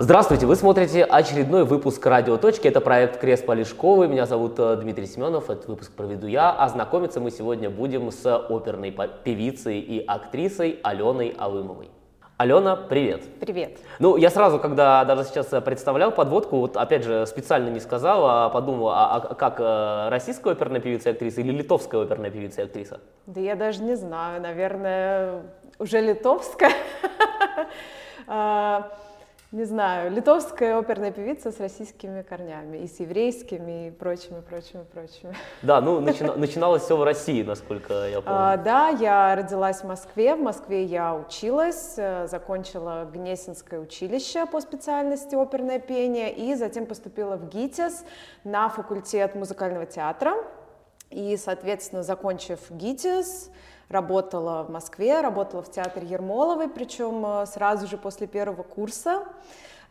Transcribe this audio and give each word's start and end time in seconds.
Здравствуйте, 0.00 0.46
вы 0.46 0.54
смотрите 0.54 1.02
очередной 1.02 1.64
выпуск 1.64 2.06
«Радио 2.06 2.36
Точки». 2.36 2.68
Это 2.68 2.80
проект 2.80 3.18
Крест 3.18 3.44
Полишковый. 3.44 4.06
Меня 4.06 4.26
зовут 4.26 4.54
э, 4.56 4.76
Дмитрий 4.76 5.06
Семенов. 5.06 5.50
Этот 5.50 5.66
выпуск 5.66 5.90
проведу 5.90 6.28
я. 6.28 6.52
А 6.52 6.68
знакомиться 6.68 7.18
мы 7.18 7.32
сегодня 7.32 7.68
будем 7.68 8.12
с 8.12 8.24
оперной 8.24 8.96
певицей 9.24 9.80
и 9.80 10.04
актрисой 10.06 10.78
Аленой 10.84 11.34
Алымовой. 11.36 11.90
Алена, 12.36 12.76
привет. 12.76 13.24
Привет. 13.40 13.80
Ну, 13.98 14.16
я 14.16 14.30
сразу, 14.30 14.60
когда 14.60 15.04
даже 15.04 15.24
сейчас 15.24 15.46
представлял 15.64 16.12
подводку, 16.12 16.58
вот 16.58 16.76
опять 16.76 17.02
же 17.02 17.26
специально 17.26 17.68
не 17.68 17.80
сказал, 17.80 18.24
а 18.24 18.50
подумал, 18.50 18.90
а, 18.90 19.16
а 19.16 19.34
как 19.34 19.58
э, 19.58 20.10
российская 20.10 20.52
оперная 20.52 20.80
певица 20.80 21.08
и 21.08 21.12
актриса 21.12 21.40
или 21.40 21.50
литовская 21.50 22.02
оперная 22.02 22.30
певица 22.30 22.60
и 22.60 22.64
актриса? 22.66 23.00
Да 23.26 23.40
я 23.40 23.56
даже 23.56 23.82
не 23.82 23.96
знаю, 23.96 24.40
наверное, 24.40 25.42
уже 25.80 26.00
литовская. 26.00 26.70
А, 29.50 29.56
не 29.56 29.64
знаю, 29.64 30.10
литовская 30.10 30.78
оперная 30.78 31.10
певица 31.10 31.50
с 31.50 31.60
российскими 31.60 32.22
корнями, 32.22 32.78
и 32.78 32.86
с 32.86 33.00
еврейскими, 33.00 33.88
и 33.88 33.90
прочими, 33.90 34.40
прочими, 34.40 34.82
прочими. 34.82 35.34
Да, 35.62 35.80
ну 35.80 36.00
начина, 36.00 36.34
начиналось 36.36 36.82
все 36.82 36.96
в 36.96 37.02
России, 37.02 37.42
насколько 37.42 38.08
я 38.08 38.20
помню. 38.20 38.38
А, 38.38 38.56
да, 38.56 38.88
я 38.88 39.34
родилась 39.34 39.80
в 39.80 39.84
Москве, 39.84 40.34
в 40.34 40.40
Москве 40.40 40.84
я 40.84 41.14
училась, 41.14 41.94
э, 41.96 42.26
закончила 42.26 43.08
Гнесинское 43.10 43.80
училище 43.80 44.46
по 44.46 44.60
специальности 44.60 45.34
оперное 45.34 45.78
пение, 45.78 46.32
и 46.32 46.54
затем 46.54 46.86
поступила 46.86 47.36
в 47.36 47.48
ГИТИС 47.48 48.04
на 48.44 48.68
факультет 48.68 49.34
музыкального 49.34 49.86
театра, 49.86 50.34
и, 51.10 51.36
соответственно, 51.38 52.02
закончив 52.02 52.60
ГИТИС, 52.70 53.50
работала 53.88 54.62
в 54.64 54.70
Москве, 54.70 55.20
работала 55.20 55.62
в 55.62 55.70
театре 55.70 56.06
Ермоловой, 56.06 56.68
причем 56.68 57.24
э, 57.24 57.46
сразу 57.46 57.86
же 57.86 57.96
после 57.96 58.26
первого 58.26 58.62
курса. 58.62 59.24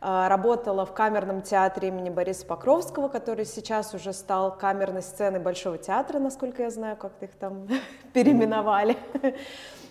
Э, 0.00 0.28
работала 0.28 0.86
в 0.86 0.92
камерном 0.92 1.42
театре 1.42 1.88
имени 1.88 2.10
Бориса 2.10 2.46
Покровского, 2.46 3.08
который 3.08 3.44
сейчас 3.44 3.94
уже 3.94 4.12
стал 4.12 4.56
камерной 4.56 5.02
сценой 5.02 5.40
Большого 5.40 5.78
театра, 5.78 6.18
насколько 6.18 6.62
я 6.62 6.70
знаю, 6.70 6.96
как 6.96 7.12
их 7.20 7.30
там 7.32 7.66
переименовали. 8.12 8.96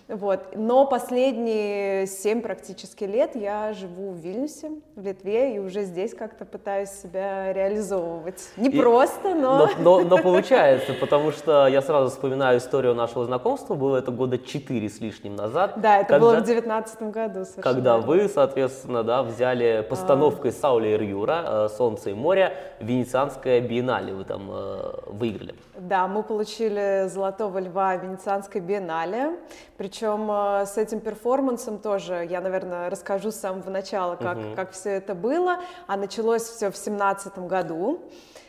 Вот. 0.08 0.40
Но 0.54 0.86
последние 0.86 2.06
семь 2.06 2.40
практически 2.40 3.04
лет 3.04 3.36
я 3.36 3.74
живу 3.74 4.12
в 4.12 4.16
Вильнюсе, 4.16 4.70
в 4.96 5.04
Литве, 5.04 5.56
и 5.56 5.58
уже 5.58 5.84
здесь 5.84 6.14
как-то 6.14 6.46
пытаюсь 6.46 6.88
себя 6.88 7.52
реализовывать. 7.52 8.48
Не 8.56 8.70
и, 8.70 8.80
просто, 8.80 9.34
но... 9.34 9.68
но... 9.78 9.98
Но, 9.98 10.00
но 10.00 10.18
получается, 10.22 10.94
потому 10.94 11.30
что 11.30 11.66
я 11.66 11.82
сразу 11.82 12.10
вспоминаю 12.10 12.58
историю 12.58 12.94
нашего 12.94 13.26
знакомства, 13.26 13.74
было 13.74 13.98
это 13.98 14.10
года 14.10 14.38
четыре 14.38 14.88
с 14.88 15.00
лишним 15.00 15.36
назад. 15.36 15.74
Да, 15.76 15.98
это 15.98 16.08
когда, 16.08 16.26
было 16.26 16.40
в 16.40 16.44
девятнадцатом 16.44 17.10
году. 17.10 17.44
Когда 17.60 17.98
вы, 17.98 18.28
соответственно, 18.28 19.02
да, 19.02 19.22
взяли 19.22 19.86
постановкой 19.88 20.50
а... 20.50 20.54
Сауля 20.54 20.96
и 20.96 21.06
Юра 21.06 21.44
э, 21.44 21.68
«Солнце 21.76 22.10
и 22.10 22.14
море» 22.14 22.54
Венецианское 22.80 23.60
биеннале 23.60 24.14
вы 24.14 24.24
там 24.24 24.48
э, 24.50 24.92
выиграли. 25.06 25.54
Да, 25.76 26.08
мы 26.08 26.22
получили 26.22 27.08
«Золотого 27.08 27.58
льва» 27.58 27.96
Венецианской 27.96 28.60
биеннале, 28.60 29.36
причем 29.76 29.97
э, 30.02 30.66
с 30.66 30.76
этим 30.76 31.00
перформансом 31.00 31.78
тоже, 31.78 32.26
я, 32.28 32.40
наверное, 32.40 32.90
расскажу 32.90 33.30
с 33.30 33.36
самого 33.36 33.70
начала, 33.70 34.16
как, 34.16 34.38
угу. 34.38 34.54
как 34.56 34.72
все 34.72 34.90
это 34.90 35.14
было, 35.14 35.58
а 35.86 35.96
началось 35.96 36.42
все 36.42 36.70
в 36.70 36.76
семнадцатом 36.76 37.48
году 37.48 38.00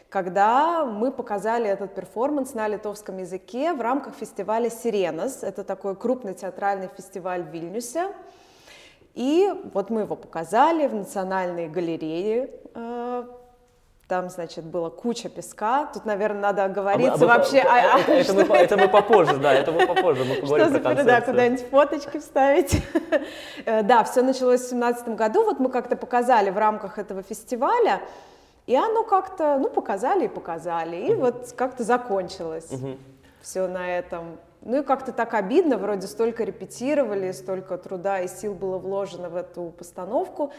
когда 0.09 0.85
мы 0.85 1.11
показали 1.11 1.69
этот 1.69 1.93
перформанс 1.93 2.55
на 2.55 2.67
литовском 2.67 3.19
языке 3.19 3.73
в 3.73 3.81
рамках 3.81 4.15
фестиваля 4.15 4.69
«Сиренас». 4.69 5.43
Это 5.43 5.63
такой 5.63 5.95
крупный 5.95 6.33
театральный 6.33 6.89
фестиваль 6.97 7.43
в 7.43 7.49
Вильнюсе. 7.49 8.07
И 9.13 9.53
вот 9.73 9.89
мы 9.89 10.01
его 10.01 10.15
показали 10.15 10.87
в 10.87 10.95
Национальной 10.95 11.67
галерее 11.67 12.49
э, 12.73 13.23
там, 14.09 14.27
значит, 14.29 14.65
была 14.65 14.89
куча 14.89 15.29
песка. 15.29 15.85
Тут, 15.93 16.03
наверное, 16.03 16.41
надо 16.41 16.65
оговориться 16.65 17.13
а 17.13 17.17
мы, 17.19 17.27
вообще. 17.27 17.59
А, 17.59 17.95
а, 17.95 17.99
это, 17.99 18.11
это, 18.11 18.33
мы, 18.33 18.55
это 18.55 18.77
мы 18.77 18.87
попозже, 18.89 19.37
да, 19.37 19.53
это 19.53 19.71
мы 19.71 19.85
попозже. 19.85 20.25
Мы 20.25 20.35
поговорим 20.41 20.65
что 20.65 20.75
за 20.75 20.79
про 20.81 21.03
да, 21.03 21.21
куда-нибудь 21.21 21.69
фоточки 21.69 22.17
вставить. 22.19 22.83
Э, 23.65 23.83
да, 23.83 24.03
все 24.03 24.21
началось 24.21 24.61
в 24.61 24.69
семнадцатом 24.69 25.15
году. 25.15 25.43
Вот 25.43 25.59
мы 25.59 25.69
как-то 25.69 25.95
показали 25.95 26.49
в 26.49 26.57
рамках 26.57 26.97
этого 26.97 27.21
фестиваля. 27.21 28.01
И 28.65 28.75
оно 28.75 29.03
как-то, 29.03 29.57
ну, 29.59 29.69
показали 29.69 30.25
и 30.25 30.27
показали. 30.27 30.95
И 30.95 31.15
вот 31.15 31.53
как-то 31.55 31.83
закончилось 31.83 32.69
все 33.41 33.67
на 33.67 33.97
этом. 33.97 34.37
Ну 34.61 34.81
и 34.81 34.83
как-то 34.83 35.11
так 35.11 35.33
обидно, 35.33 35.77
вроде 35.77 36.07
столько 36.07 36.43
репетировали, 36.43 37.31
столько 37.31 37.77
труда 37.77 38.21
и 38.21 38.27
сил 38.27 38.53
было 38.53 38.77
вложено 38.77 39.29
в 39.29 39.35
эту 39.35 39.73
постановку. 39.77 40.51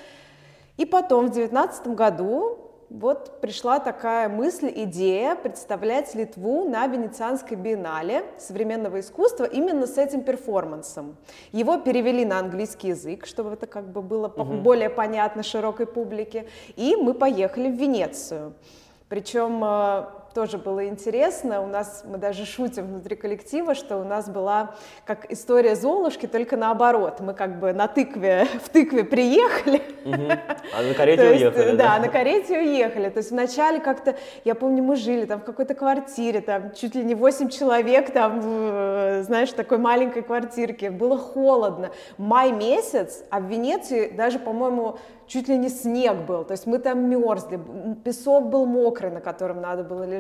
И 0.77 0.85
потом 0.85 1.29
в 1.29 1.31
девятнадцатом 1.31 1.95
году 1.95 2.70
вот 2.91 3.41
пришла 3.41 3.79
такая 3.79 4.29
мысль, 4.29 4.73
идея 4.75 5.37
представлять 5.37 6.13
Литву 6.17 6.69
на 6.69 6.89
Венецианской 6.89 7.57
биеннале 7.57 8.25
современного 8.37 8.99
искусства 8.99 9.45
именно 9.45 9.87
с 9.87 9.97
этим 9.97 10.23
перформансом. 10.23 11.17
Его 11.53 11.79
перевели 11.79 12.25
на 12.25 12.41
английский 12.41 12.89
язык, 12.89 13.27
чтобы 13.27 13.53
это 13.53 13.69
как 13.69 13.89
бы 13.93 14.03
было 14.03 14.27
угу. 14.27 14.55
более 14.57 14.91
понятно 14.91 15.45
широкой 15.45 15.87
публике, 15.87 16.49
и 16.75 16.97
мы 16.97 17.15
поехали 17.15 17.71
в 17.71 17.77
Венецию. 17.77 18.55
Причем 19.09 19.63
э, 19.63 20.05
тоже 20.35 20.59
было 20.59 20.87
интересно. 20.87 21.63
У 21.63 21.67
нас, 21.67 22.05
мы 22.07 22.19
даже 22.19 22.47
шутим 22.47 22.87
внутри 22.87 23.17
коллектива, 23.17 23.75
что 23.75 23.99
у 23.99 24.05
нас 24.05 24.29
была 24.29 24.75
как 25.05 25.31
история 25.33 25.75
Золушки, 25.75 26.27
только 26.27 26.57
наоборот. 26.57 27.21
Мы 27.21 27.35
как 27.35 27.59
бы 27.59 27.73
на 27.73 27.89
тыкве, 27.89 28.47
в 28.65 28.69
тыкве 28.69 29.05
приехали. 29.05 29.83
А 30.73 30.83
на 30.83 30.95
карете 30.95 31.31
уехали. 31.31 31.77
Да, 31.77 31.99
на 31.99 32.09
карете 32.09 32.59
уехали. 32.59 33.11
То 33.11 33.19
есть 33.19 33.31
вначале 33.31 33.81
как-то, 33.81 34.17
я 34.45 34.55
помню, 34.55 34.83
мы 34.83 34.97
жили 34.97 35.27
там 35.27 35.41
в 35.41 35.45
какой-то 35.45 35.75
квартире, 35.75 36.41
там 36.41 36.73
чуть 36.73 36.95
ли 36.95 37.05
не 37.05 37.15
8 37.15 37.49
человек, 37.49 38.13
там, 38.13 38.41
знаешь, 39.23 39.51
в 39.51 39.55
такой 39.55 39.79
маленькой 39.79 40.23
квартирке. 40.23 40.91
Было 40.91 41.19
холодно. 41.19 41.91
Май 42.19 42.53
месяц, 42.53 43.25
а 43.31 43.41
в 43.41 43.45
Венеции 43.45 44.11
даже, 44.11 44.39
по-моему, 44.39 44.99
чуть 45.31 45.49
ли 45.49 45.57
не 45.57 45.69
снег 45.69 46.27
был, 46.27 46.45
то 46.45 46.53
есть 46.53 46.67
мы 46.67 46.79
там 46.79 47.09
мерзли, 47.09 47.61
песок 48.05 48.51
был 48.51 48.67
мокрый, 48.67 49.13
на 49.13 49.21
котором 49.21 49.61
надо 49.61 49.85
было 49.85 50.03
лежать, 50.03 50.20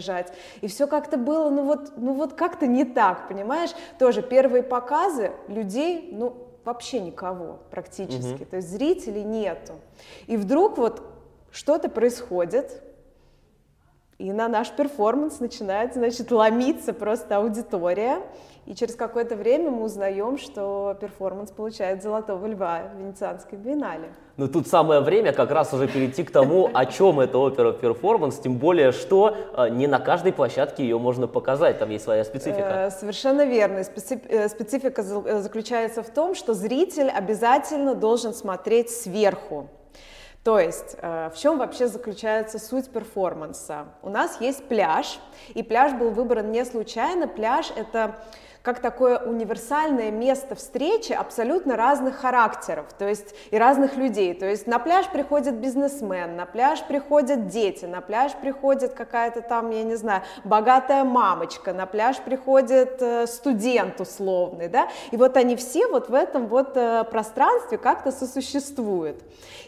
и 0.61 0.66
все 0.66 0.87
как-то 0.87 1.16
было, 1.16 1.50
ну 1.50 1.65
вот, 1.65 1.93
ну 1.97 2.15
вот 2.15 2.34
как-то 2.34 2.66
не 2.66 2.84
так, 2.84 3.28
понимаешь? 3.28 3.71
Тоже 3.99 4.22
первые 4.22 4.62
показы 4.62 5.33
людей, 5.49 6.11
ну 6.12 6.49
вообще 6.65 7.00
никого 7.00 7.59
практически, 7.71 8.43
угу. 8.43 8.44
то 8.44 8.56
есть 8.56 8.69
зрителей 8.69 9.25
нету. 9.25 9.75
И 10.27 10.37
вдруг 10.37 10.78
вот 10.78 11.03
что-то 11.50 11.89
происходит, 11.89 12.83
и 14.20 14.32
на 14.32 14.48
наш 14.48 14.70
перформанс 14.70 15.41
начинает, 15.41 15.94
значит, 15.94 16.31
ломиться 16.31 16.92
просто 16.92 17.38
аудитория. 17.38 18.19
И 18.66 18.75
через 18.75 18.94
какое-то 18.94 19.34
время 19.34 19.70
мы 19.70 19.84
узнаем, 19.84 20.36
что 20.36 20.94
перформанс 21.00 21.50
получает 21.50 22.03
«Золотого 22.03 22.47
льва» 22.47 22.82
в 22.94 22.98
Венецианской 23.00 23.56
биеннале. 23.56 24.10
Но 24.36 24.47
тут 24.47 24.69
самое 24.69 25.00
время 25.00 25.32
как 25.32 25.50
раз 25.50 25.72
уже 25.72 25.88
перейти 25.88 26.22
к 26.22 26.30
тому, 26.30 26.69
о 26.72 26.84
чем 26.84 27.19
эта 27.19 27.38
опера 27.38 27.72
перформанс, 27.72 28.38
тем 28.38 28.59
более, 28.59 28.92
что 28.92 29.34
э, 29.56 29.70
не 29.70 29.86
на 29.86 29.98
каждой 29.98 30.34
площадке 30.34 30.82
ее 30.82 30.98
можно 30.98 31.26
показать, 31.26 31.78
там 31.78 31.88
есть 31.88 32.04
своя 32.04 32.22
специфика. 32.22 32.88
Э, 32.88 32.91
совершенно 32.91 33.47
верно. 33.47 33.78
Э, 33.78 34.48
специфика 34.48 35.03
заключается 35.03 36.03
в 36.03 36.10
том, 36.10 36.34
что 36.34 36.53
зритель 36.53 37.09
обязательно 37.09 37.94
должен 37.94 38.34
смотреть 38.34 38.91
сверху. 38.91 39.69
То 40.43 40.59
есть 40.59 40.97
в 41.03 41.33
чем 41.37 41.59
вообще 41.59 41.87
заключается 41.87 42.59
суть 42.59 42.89
перформанса? 42.91 43.89
У 44.03 44.09
нас 44.09 44.41
есть 44.41 44.67
пляж, 44.69 45.19
и 45.49 45.62
пляж 45.62 45.93
был 45.93 46.11
выбран 46.11 46.51
не 46.51 46.65
случайно. 46.65 47.28
Пляж 47.28 47.71
это 47.77 48.17
как 48.62 48.81
такое 48.81 49.19
универсальное 49.19 50.10
место 50.10 50.54
встречи 50.54 51.12
абсолютно 51.12 51.76
разных 51.76 52.16
характеров, 52.16 52.86
то 52.98 53.09
есть 53.09 53.34
и 53.51 53.57
разных 53.57 53.97
людей. 53.97 54.34
То 54.34 54.47
есть 54.47 54.66
на 54.66 54.78
пляж 54.78 55.07
приходит 55.09 55.54
бизнесмен, 55.54 56.36
на 56.36 56.45
пляж 56.45 56.83
приходят 56.86 57.48
дети, 57.48 57.86
на 57.86 58.01
пляж 58.01 58.33
приходит 58.34 58.92
какая-то 58.92 59.41
там, 59.41 59.71
я 59.71 59.83
не 59.83 59.95
знаю, 59.95 60.22
богатая 60.45 61.04
мамочка, 61.04 61.72
на 61.72 61.86
пляж 61.86 62.18
приходит 62.18 63.01
э, 63.01 63.27
студент 63.27 64.01
условный, 64.01 64.68
да, 64.68 64.89
и 65.10 65.16
вот 65.16 65.36
они 65.36 65.57
все 65.57 65.86
вот 65.86 66.10
в 66.10 66.15
этом 66.15 66.47
вот 66.47 66.77
э, 66.77 67.04
пространстве 67.04 67.78
как-то 67.78 68.12
сосуществуют. 68.12 69.22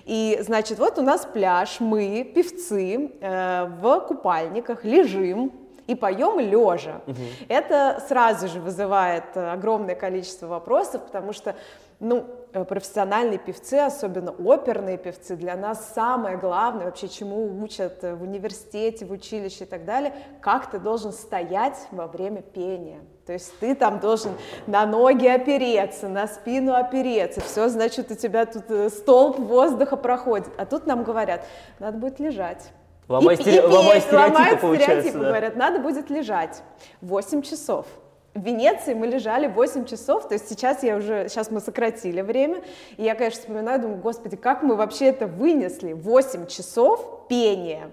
И, 0.05 0.39
значит, 0.43 0.79
вот 0.79 0.99
у 0.99 1.03
нас 1.03 1.25
пляж, 1.25 1.81
мы, 1.81 2.31
певцы, 2.35 3.13
э, 3.21 3.65
в 3.81 4.01
купальниках 4.01 4.85
лежим, 4.85 5.62
и 5.93 5.95
поем 5.95 6.41
лежа. 6.41 7.01
Угу. 7.07 7.17
Это 7.49 8.03
сразу 8.09 8.49
же 8.49 8.61
вызывает 8.61 9.37
огромное 9.37 9.95
количество 9.95 10.47
вопросов, 10.47 11.03
потому 11.03 11.33
что 11.33 11.55
ну, 12.01 12.27
э, 12.53 12.65
профессиональные 12.65 13.39
певцы, 13.39 13.75
особенно 13.75 14.33
оперные 14.33 14.99
певцы, 14.99 15.37
для 15.37 15.55
нас 15.55 15.93
самое 15.95 16.37
главное, 16.37 16.87
вообще 16.87 17.09
чему 17.09 17.63
учат 17.63 18.03
в 18.03 18.23
университете, 18.23 19.05
в 19.05 19.13
училище 19.13 19.65
и 19.65 19.67
так 19.67 19.85
далее, 19.85 20.13
как 20.41 20.69
ты 20.69 20.81
должен 20.81 21.13
стоять 21.13 21.79
во 21.93 22.09
время 22.09 22.43
пения. 22.43 23.01
То 23.25 23.33
есть 23.33 23.57
ты 23.61 23.77
там 23.77 24.01
должен 24.01 24.33
на 24.67 24.85
ноги 24.85 25.29
опереться, 25.29 26.09
на 26.09 26.27
спину 26.27 26.75
опереться, 26.75 27.41
все, 27.41 27.69
значит, 27.69 28.11
у 28.11 28.17
тебя 28.17 28.47
тут 28.47 28.69
э, 28.69 28.91
столб 28.91 29.39
воздуха 29.39 29.97
проходит. 29.97 30.51
А 30.59 30.67
тут 30.67 30.87
нам 30.87 31.05
говорят, 31.05 31.45
надо 31.79 31.99
будет 31.99 32.19
лежать. 32.19 32.73
Ломай, 33.13 33.35
и, 33.35 33.41
стере... 33.41 33.59
и, 33.59 33.61
ломай 33.61 34.01
стереотипы, 34.01 34.57
получается. 34.57 35.01
Стереотипы, 35.01 35.19
да. 35.19 35.29
говорят, 35.29 35.57
надо 35.57 35.79
будет 35.79 36.11
лежать 36.11 36.63
8 37.01 37.43
часов. 37.43 37.87
В 38.35 38.43
Венеции 38.43 38.95
мы 38.95 39.07
лежали 39.07 39.47
8 39.47 39.85
часов, 39.85 40.27
то 40.27 40.35
есть 40.35 40.49
сейчас 40.49 40.83
я 40.83 40.97
уже, 40.97 41.29
сейчас 41.29 41.51
мы 41.51 41.61
сократили 41.61 42.23
время, 42.23 42.63
и 42.97 43.05
я, 43.05 43.15
конечно, 43.15 43.41
вспоминаю, 43.41 43.81
думаю, 43.81 44.01
господи, 44.01 44.37
как 44.37 44.63
мы 44.63 44.75
вообще 44.75 45.07
это 45.07 45.27
вынесли, 45.27 45.93
8 45.93 46.47
часов 46.47 47.27
пения 47.29 47.91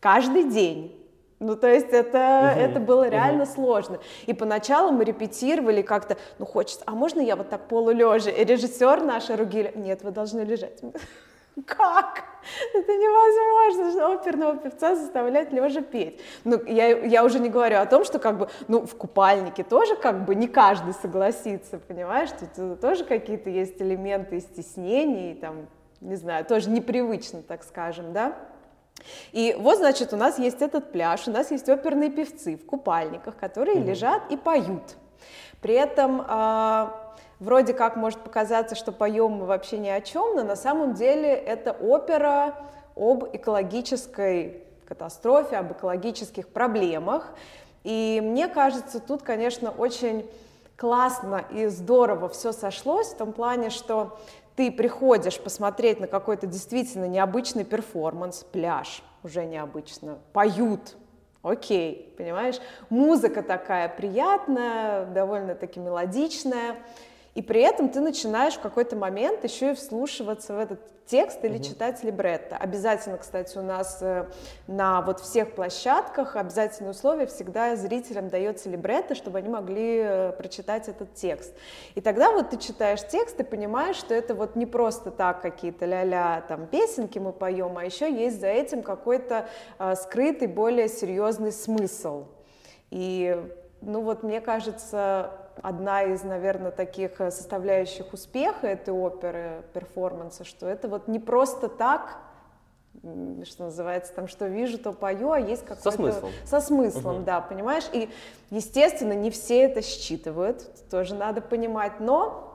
каждый 0.00 0.44
день. 0.44 0.98
Ну, 1.40 1.56
то 1.56 1.66
есть 1.66 1.88
это, 1.90 2.52
угу, 2.52 2.60
это 2.60 2.80
было 2.80 3.08
реально 3.08 3.42
угу. 3.42 3.52
сложно. 3.52 3.98
И 4.26 4.32
поначалу 4.32 4.92
мы 4.92 5.04
репетировали 5.04 5.82
как-то, 5.82 6.16
ну, 6.38 6.46
хочется, 6.46 6.84
а 6.86 6.92
можно 6.92 7.20
я 7.20 7.36
вот 7.36 7.50
так 7.50 7.66
полулежа? 7.68 8.30
И 8.30 8.44
режиссер 8.44 9.02
наш 9.02 9.28
Ругиль, 9.28 9.72
нет, 9.74 10.02
вы 10.04 10.12
должны 10.12 10.40
лежать. 10.40 10.80
Как? 11.66 12.24
Это 12.74 12.92
невозможно, 12.92 14.14
оперного 14.14 14.56
певца 14.56 14.96
заставлять 14.96 15.52
лежа 15.52 15.82
петь. 15.82 16.20
Ну, 16.44 16.62
я, 16.64 16.88
я 16.88 17.24
уже 17.24 17.38
не 17.38 17.50
говорю 17.50 17.78
о 17.78 17.86
том, 17.86 18.04
что 18.04 18.18
как 18.18 18.38
бы, 18.38 18.48
ну, 18.68 18.86
в 18.86 18.96
купальнике 18.96 19.62
тоже 19.62 19.94
как 19.96 20.24
бы 20.24 20.34
не 20.34 20.48
каждый 20.48 20.94
согласится, 20.94 21.78
понимаешь? 21.78 22.30
Тут 22.56 22.80
тоже 22.80 23.04
какие-то 23.04 23.50
есть 23.50 23.80
элементы 23.82 24.40
стеснений, 24.40 25.34
там, 25.34 25.68
не 26.00 26.16
знаю, 26.16 26.44
тоже 26.44 26.70
непривычно, 26.70 27.42
так 27.42 27.64
скажем, 27.64 28.12
да? 28.12 28.34
И 29.32 29.54
вот, 29.58 29.78
значит, 29.78 30.12
у 30.12 30.16
нас 30.16 30.38
есть 30.38 30.62
этот 30.62 30.90
пляж, 30.90 31.28
у 31.28 31.32
нас 31.32 31.50
есть 31.50 31.68
оперные 31.68 32.10
певцы 32.10 32.56
в 32.56 32.64
купальниках, 32.64 33.36
которые 33.36 33.76
mm-hmm. 33.76 33.86
лежат 33.86 34.22
и 34.30 34.36
поют. 34.36 34.96
При 35.60 35.74
этом 35.74 36.20
э, 36.20 36.86
вроде 37.42 37.74
как 37.74 37.96
может 37.96 38.20
показаться, 38.20 38.74
что 38.74 38.92
поем 38.92 39.32
мы 39.32 39.46
вообще 39.46 39.78
ни 39.78 39.88
о 39.88 40.00
чем, 40.00 40.36
но 40.36 40.44
на 40.44 40.56
самом 40.56 40.94
деле 40.94 41.28
это 41.28 41.72
опера 41.72 42.54
об 42.96 43.24
экологической 43.32 44.62
катастрофе, 44.86 45.56
об 45.56 45.72
экологических 45.72 46.48
проблемах. 46.48 47.32
И 47.82 48.20
мне 48.22 48.46
кажется, 48.48 49.00
тут, 49.00 49.22
конечно, 49.22 49.70
очень 49.70 50.28
классно 50.76 51.44
и 51.50 51.66
здорово 51.66 52.28
все 52.28 52.52
сошлось 52.52 53.08
в 53.08 53.16
том 53.16 53.32
плане, 53.32 53.70
что 53.70 54.18
ты 54.54 54.70
приходишь 54.70 55.40
посмотреть 55.40 55.98
на 55.98 56.06
какой-то 56.06 56.46
действительно 56.46 57.06
необычный 57.06 57.64
перформанс, 57.64 58.44
пляж, 58.52 59.02
уже 59.24 59.44
необычно, 59.44 60.18
поют, 60.32 60.96
окей, 61.42 62.14
понимаешь, 62.16 62.60
музыка 62.88 63.42
такая 63.42 63.88
приятная, 63.88 65.06
довольно-таки 65.06 65.80
мелодичная, 65.80 66.76
и 67.34 67.40
при 67.40 67.62
этом 67.62 67.88
ты 67.88 68.00
начинаешь 68.00 68.54
в 68.54 68.60
какой-то 68.60 68.94
момент 68.94 69.42
еще 69.44 69.72
и 69.72 69.74
вслушиваться 69.74 70.54
в 70.54 70.58
этот 70.58 70.80
текст 71.06 71.44
или 71.44 71.56
угу. 71.56 71.64
читать 71.64 72.04
либретто. 72.04 72.56
Обязательно, 72.56 73.18
кстати, 73.18 73.56
у 73.58 73.62
нас 73.62 73.98
э, 74.02 74.26
на 74.66 75.00
вот 75.02 75.20
всех 75.20 75.54
площадках 75.54 76.36
обязательное 76.36 76.92
условие 76.92 77.26
всегда 77.26 77.74
зрителям 77.76 78.28
дается 78.28 78.68
либретто, 78.68 79.14
чтобы 79.14 79.38
они 79.38 79.48
могли 79.48 79.98
э, 79.98 80.32
прочитать 80.32 80.88
этот 80.88 81.14
текст. 81.14 81.54
И 81.94 82.00
тогда 82.00 82.30
вот 82.32 82.50
ты 82.50 82.58
читаешь 82.58 83.06
текст 83.06 83.40
и 83.40 83.44
понимаешь, 83.44 83.96
что 83.96 84.14
это 84.14 84.34
вот 84.34 84.54
не 84.54 84.66
просто 84.66 85.10
так 85.10 85.40
какие-то 85.40 85.86
ля-ля 85.86 86.44
там 86.46 86.66
песенки 86.66 87.18
мы 87.18 87.32
поем, 87.32 87.78
а 87.78 87.84
еще 87.84 88.12
есть 88.12 88.40
за 88.40 88.48
этим 88.48 88.82
какой-то 88.82 89.48
э, 89.78 89.94
скрытый, 89.96 90.48
более 90.48 90.88
серьезный 90.88 91.52
смысл. 91.52 92.26
И 92.90 93.36
ну 93.80 94.02
вот 94.02 94.22
мне 94.22 94.40
кажется, 94.40 95.30
одна 95.62 96.02
из, 96.02 96.22
наверное, 96.24 96.70
таких 96.70 97.20
э, 97.20 97.30
составляющих 97.30 98.12
успеха 98.12 98.66
этой 98.66 98.94
оперы, 98.94 99.62
перформанса, 99.72 100.44
что 100.44 100.66
это 100.66 100.88
вот 100.88 101.08
не 101.08 101.18
просто 101.18 101.68
так, 101.68 102.18
что 103.44 103.64
называется, 103.64 104.12
там, 104.12 104.28
что 104.28 104.46
вижу, 104.46 104.78
то 104.78 104.92
пою, 104.92 105.32
а 105.32 105.40
есть 105.40 105.62
какой-то... 105.62 105.90
Со 105.90 105.96
смыслом. 105.96 106.30
Со 106.44 106.60
смыслом, 106.60 107.16
угу. 107.16 107.24
да, 107.24 107.40
понимаешь? 107.40 107.84
И, 107.92 108.08
естественно, 108.50 109.12
не 109.12 109.30
все 109.30 109.62
это 109.62 109.82
считывают, 109.82 110.70
тоже 110.90 111.14
надо 111.14 111.40
понимать, 111.40 112.00
но 112.00 112.51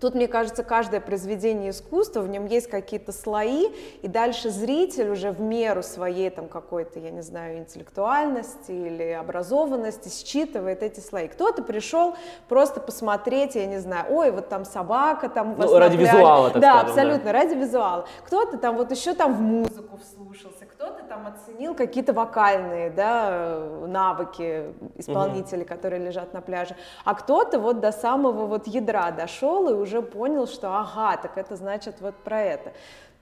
Тут, 0.00 0.14
мне 0.14 0.28
кажется, 0.28 0.64
каждое 0.64 1.00
произведение 1.00 1.70
искусства, 1.70 2.20
в 2.20 2.28
нем 2.28 2.46
есть 2.46 2.68
какие-то 2.68 3.12
слои, 3.12 3.68
и 4.00 4.08
дальше 4.08 4.48
зритель 4.48 5.10
уже 5.10 5.30
в 5.30 5.40
меру 5.42 5.82
своей 5.82 6.30
там 6.30 6.48
какой-то, 6.48 6.98
я 6.98 7.10
не 7.10 7.20
знаю, 7.20 7.58
интеллектуальности 7.58 8.72
или 8.72 9.10
образованности 9.10 10.08
считывает 10.08 10.82
эти 10.82 11.00
слои. 11.00 11.28
Кто-то 11.28 11.62
пришел 11.62 12.14
просто 12.48 12.80
посмотреть, 12.80 13.56
я 13.56 13.66
не 13.66 13.78
знаю, 13.78 14.06
ой, 14.10 14.30
вот 14.30 14.48
там 14.48 14.64
собака 14.64 15.28
там 15.28 15.54
ну, 15.58 15.78
ради 15.78 15.96
визуала, 15.96 16.50
так 16.50 16.62
Да, 16.62 16.70
скажем, 16.78 16.88
абсолютно, 16.88 17.24
да. 17.24 17.32
ради 17.32 17.54
визуала. 17.54 18.06
Кто-то 18.24 18.56
там 18.56 18.76
вот 18.76 18.90
еще 18.90 19.12
там 19.14 19.34
в 19.34 19.40
музыку 19.40 19.98
вслушался, 19.98 20.64
кто-то 20.64 21.02
там 21.08 21.26
оценил 21.26 21.74
какие-то 21.74 22.14
вокальные 22.14 22.88
да, 22.90 23.62
навыки 23.86 24.72
исполнителей, 24.96 25.62
угу. 25.62 25.68
которые 25.68 26.02
лежат 26.02 26.32
на 26.32 26.40
пляже, 26.40 26.74
а 27.04 27.14
кто-то 27.14 27.58
вот 27.58 27.80
до 27.80 27.92
самого 27.92 28.46
вот 28.46 28.66
ядра 28.66 29.10
дошел 29.10 29.68
и 29.68 29.74
уже 29.74 29.89
понял, 30.00 30.46
что 30.46 30.68
ага, 30.68 31.16
так 31.16 31.36
это 31.36 31.56
значит 31.56 31.96
вот 32.00 32.14
про 32.14 32.40
это. 32.40 32.72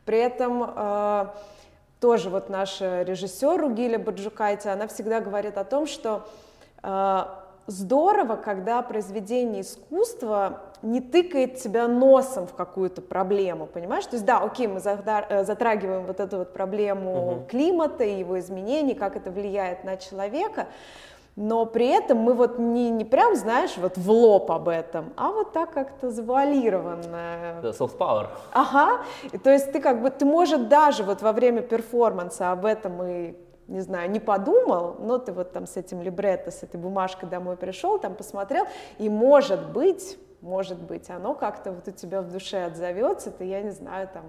При 0.04 0.18
этом 0.18 0.72
э, 0.74 1.26
тоже 2.00 2.30
вот 2.30 2.48
наша 2.48 3.02
режиссер 3.02 3.60
Ругиля 3.60 3.98
Баджукайте, 3.98 4.70
она 4.70 4.86
всегда 4.86 5.20
говорит 5.20 5.58
о 5.58 5.64
том, 5.64 5.86
что 5.86 6.26
э, 6.82 7.24
здорово, 7.66 8.36
когда 8.36 8.82
произведение 8.82 9.62
искусства 9.62 10.60
не 10.82 11.00
тыкает 11.00 11.56
тебя 11.56 11.88
носом 11.88 12.46
в 12.46 12.54
какую-то 12.54 13.02
проблему, 13.02 13.66
понимаешь? 13.66 14.06
То 14.06 14.16
есть 14.16 14.24
да, 14.24 14.38
окей, 14.38 14.66
мы 14.66 14.80
э, 14.80 15.44
затрагиваем 15.44 16.06
вот 16.06 16.20
эту 16.20 16.38
вот 16.38 16.52
проблему 16.52 17.32
угу. 17.32 17.46
климата 17.48 18.04
и 18.04 18.18
его 18.18 18.38
изменений, 18.38 18.94
как 18.94 19.16
это 19.16 19.30
влияет 19.30 19.84
на 19.84 19.96
человека, 19.96 20.66
но 21.40 21.66
при 21.66 21.86
этом 21.86 22.18
мы 22.18 22.34
вот 22.34 22.58
не, 22.58 22.90
не 22.90 23.04
прям, 23.04 23.36
знаешь, 23.36 23.76
вот 23.76 23.96
в 23.96 24.10
лоб 24.10 24.50
об 24.50 24.68
этом, 24.68 25.12
а 25.16 25.30
вот 25.30 25.52
так 25.52 25.70
как-то 25.70 26.10
завуалированно. 26.10 27.60
Да, 27.62 27.68
soft 27.70 27.96
power. 27.96 28.26
Ага, 28.52 29.02
и, 29.30 29.38
то 29.38 29.50
есть 29.50 29.70
ты 29.70 29.80
как 29.80 30.02
бы, 30.02 30.10
ты, 30.10 30.24
может, 30.24 30.68
даже 30.68 31.04
вот 31.04 31.22
во 31.22 31.32
время 31.32 31.62
перформанса 31.62 32.50
об 32.50 32.64
этом 32.64 33.00
и 33.04 33.36
не 33.68 33.80
знаю, 33.80 34.10
не 34.10 34.18
подумал, 34.18 34.96
но 34.98 35.18
ты 35.18 35.32
вот 35.32 35.52
там 35.52 35.68
с 35.68 35.76
этим 35.76 36.02
либретто, 36.02 36.50
с 36.50 36.64
этой 36.64 36.80
бумажкой 36.80 37.28
домой 37.28 37.56
пришел, 37.56 38.00
там 38.00 38.16
посмотрел, 38.16 38.64
и 38.98 39.08
может 39.08 39.70
быть, 39.70 40.18
может 40.40 40.82
быть, 40.82 41.08
оно 41.08 41.34
как-то 41.34 41.70
вот 41.70 41.86
у 41.86 41.92
тебя 41.92 42.20
в 42.20 42.30
душе 42.30 42.64
отзовется, 42.64 43.30
ты, 43.30 43.44
я 43.44 43.62
не 43.62 43.70
знаю, 43.70 44.08
там, 44.12 44.24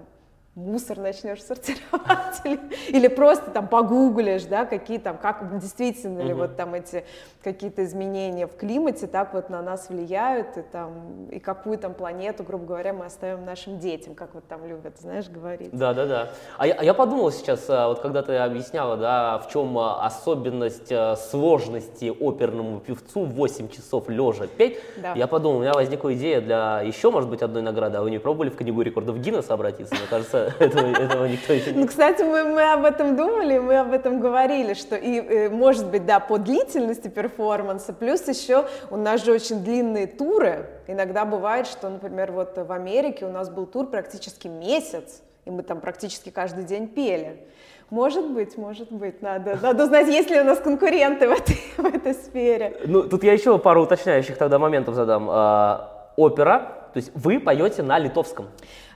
мусор 0.60 0.98
начнешь 0.98 1.42
сортировать 1.42 2.40
или, 2.44 2.60
или 2.88 3.08
просто 3.08 3.50
там 3.50 3.68
погуглишь, 3.68 4.44
да, 4.44 4.64
какие 4.66 4.98
там, 4.98 5.18
как 5.18 5.58
действительно 5.58 6.20
ли 6.20 6.34
вот 6.34 6.56
там 6.56 6.74
эти 6.74 7.04
какие-то 7.42 7.84
изменения 7.84 8.46
в 8.46 8.56
климате 8.56 9.06
так 9.06 9.32
вот 9.32 9.48
на 9.48 9.62
нас 9.62 9.88
влияют 9.88 10.56
и 10.56 10.62
там 10.62 11.26
и 11.30 11.38
какую 11.38 11.78
там 11.78 11.94
планету, 11.94 12.44
грубо 12.44 12.66
говоря, 12.66 12.92
мы 12.92 13.06
оставим 13.06 13.44
нашим 13.44 13.78
детям, 13.78 14.14
как 14.14 14.34
вот 14.34 14.44
там 14.46 14.66
любят, 14.66 14.98
знаешь, 14.98 15.28
говорить. 15.28 15.70
Да, 15.72 15.94
да, 15.94 16.06
да. 16.06 16.30
А 16.58 16.66
я, 16.66 16.74
а 16.74 16.84
я 16.84 16.94
подумал 16.94 17.30
сейчас, 17.32 17.64
а, 17.68 17.88
вот 17.88 18.00
когда 18.00 18.22
ты 18.22 18.36
объясняла, 18.36 18.96
да, 18.96 19.38
в 19.38 19.50
чем 19.50 19.76
а, 19.78 20.04
особенность 20.04 20.92
а, 20.92 21.16
сложности 21.16 22.12
оперному 22.20 22.80
певцу 22.80 23.24
8 23.24 23.68
часов 23.68 24.08
лежа 24.08 24.46
петь, 24.46 24.78
да. 25.00 25.14
я 25.14 25.26
подумал, 25.26 25.58
у 25.58 25.60
меня 25.62 25.72
возникла 25.72 26.14
идея 26.14 26.40
для 26.40 26.82
еще, 26.82 27.10
может 27.10 27.30
быть, 27.30 27.42
одной 27.42 27.62
награды, 27.62 27.98
а 27.98 28.02
вы 28.02 28.10
не 28.10 28.18
пробовали 28.18 28.50
в 28.50 28.56
книгу 28.56 28.82
рекордов 28.82 29.18
Гиннесса 29.18 29.54
обратиться? 29.54 29.94
Мне 29.94 30.06
кажется, 30.08 30.49
этого, 30.58 30.86
этого 30.86 31.26
никто 31.26 31.52
еще 31.52 31.72
не... 31.72 31.80
Ну, 31.80 31.86
кстати, 31.86 32.22
мы, 32.22 32.44
мы 32.44 32.72
об 32.72 32.84
этом 32.84 33.16
думали, 33.16 33.58
мы 33.58 33.78
об 33.78 33.92
этом 33.92 34.20
говорили, 34.20 34.74
что 34.74 34.96
и, 34.96 35.20
э, 35.20 35.48
может 35.48 35.86
быть, 35.86 36.06
да, 36.06 36.20
по 36.20 36.38
длительности 36.38 37.08
перформанса, 37.08 37.92
плюс 37.92 38.26
еще 38.28 38.66
у 38.90 38.96
нас 38.96 39.24
же 39.24 39.32
очень 39.32 39.62
длинные 39.62 40.06
туры. 40.06 40.66
Иногда 40.86 41.24
бывает, 41.24 41.66
что, 41.66 41.88
например, 41.88 42.32
вот 42.32 42.56
в 42.56 42.72
Америке 42.72 43.26
у 43.26 43.30
нас 43.30 43.48
был 43.48 43.66
тур 43.66 43.86
практически 43.86 44.48
месяц, 44.48 45.22
и 45.44 45.50
мы 45.50 45.62
там 45.62 45.80
практически 45.80 46.30
каждый 46.30 46.64
день 46.64 46.88
пели. 46.88 47.38
Может 47.90 48.30
быть, 48.30 48.56
может 48.56 48.92
быть, 48.92 49.20
надо, 49.20 49.58
надо 49.60 49.84
узнать, 49.84 50.06
есть 50.06 50.30
ли 50.30 50.40
у 50.40 50.44
нас 50.44 50.60
конкуренты 50.60 51.28
в 51.28 51.32
этой, 51.32 51.58
в 51.76 51.84
этой 51.84 52.14
сфере. 52.14 52.76
Ну, 52.86 53.02
тут 53.02 53.24
я 53.24 53.32
еще 53.32 53.58
пару 53.58 53.82
уточняющих 53.82 54.36
тогда 54.36 54.60
моментов 54.60 54.94
задам. 54.94 55.28
А, 55.28 56.12
опера, 56.16 56.88
то 56.92 56.96
есть 56.98 57.10
вы 57.14 57.40
поете 57.40 57.82
на 57.82 57.98
литовском? 57.98 58.46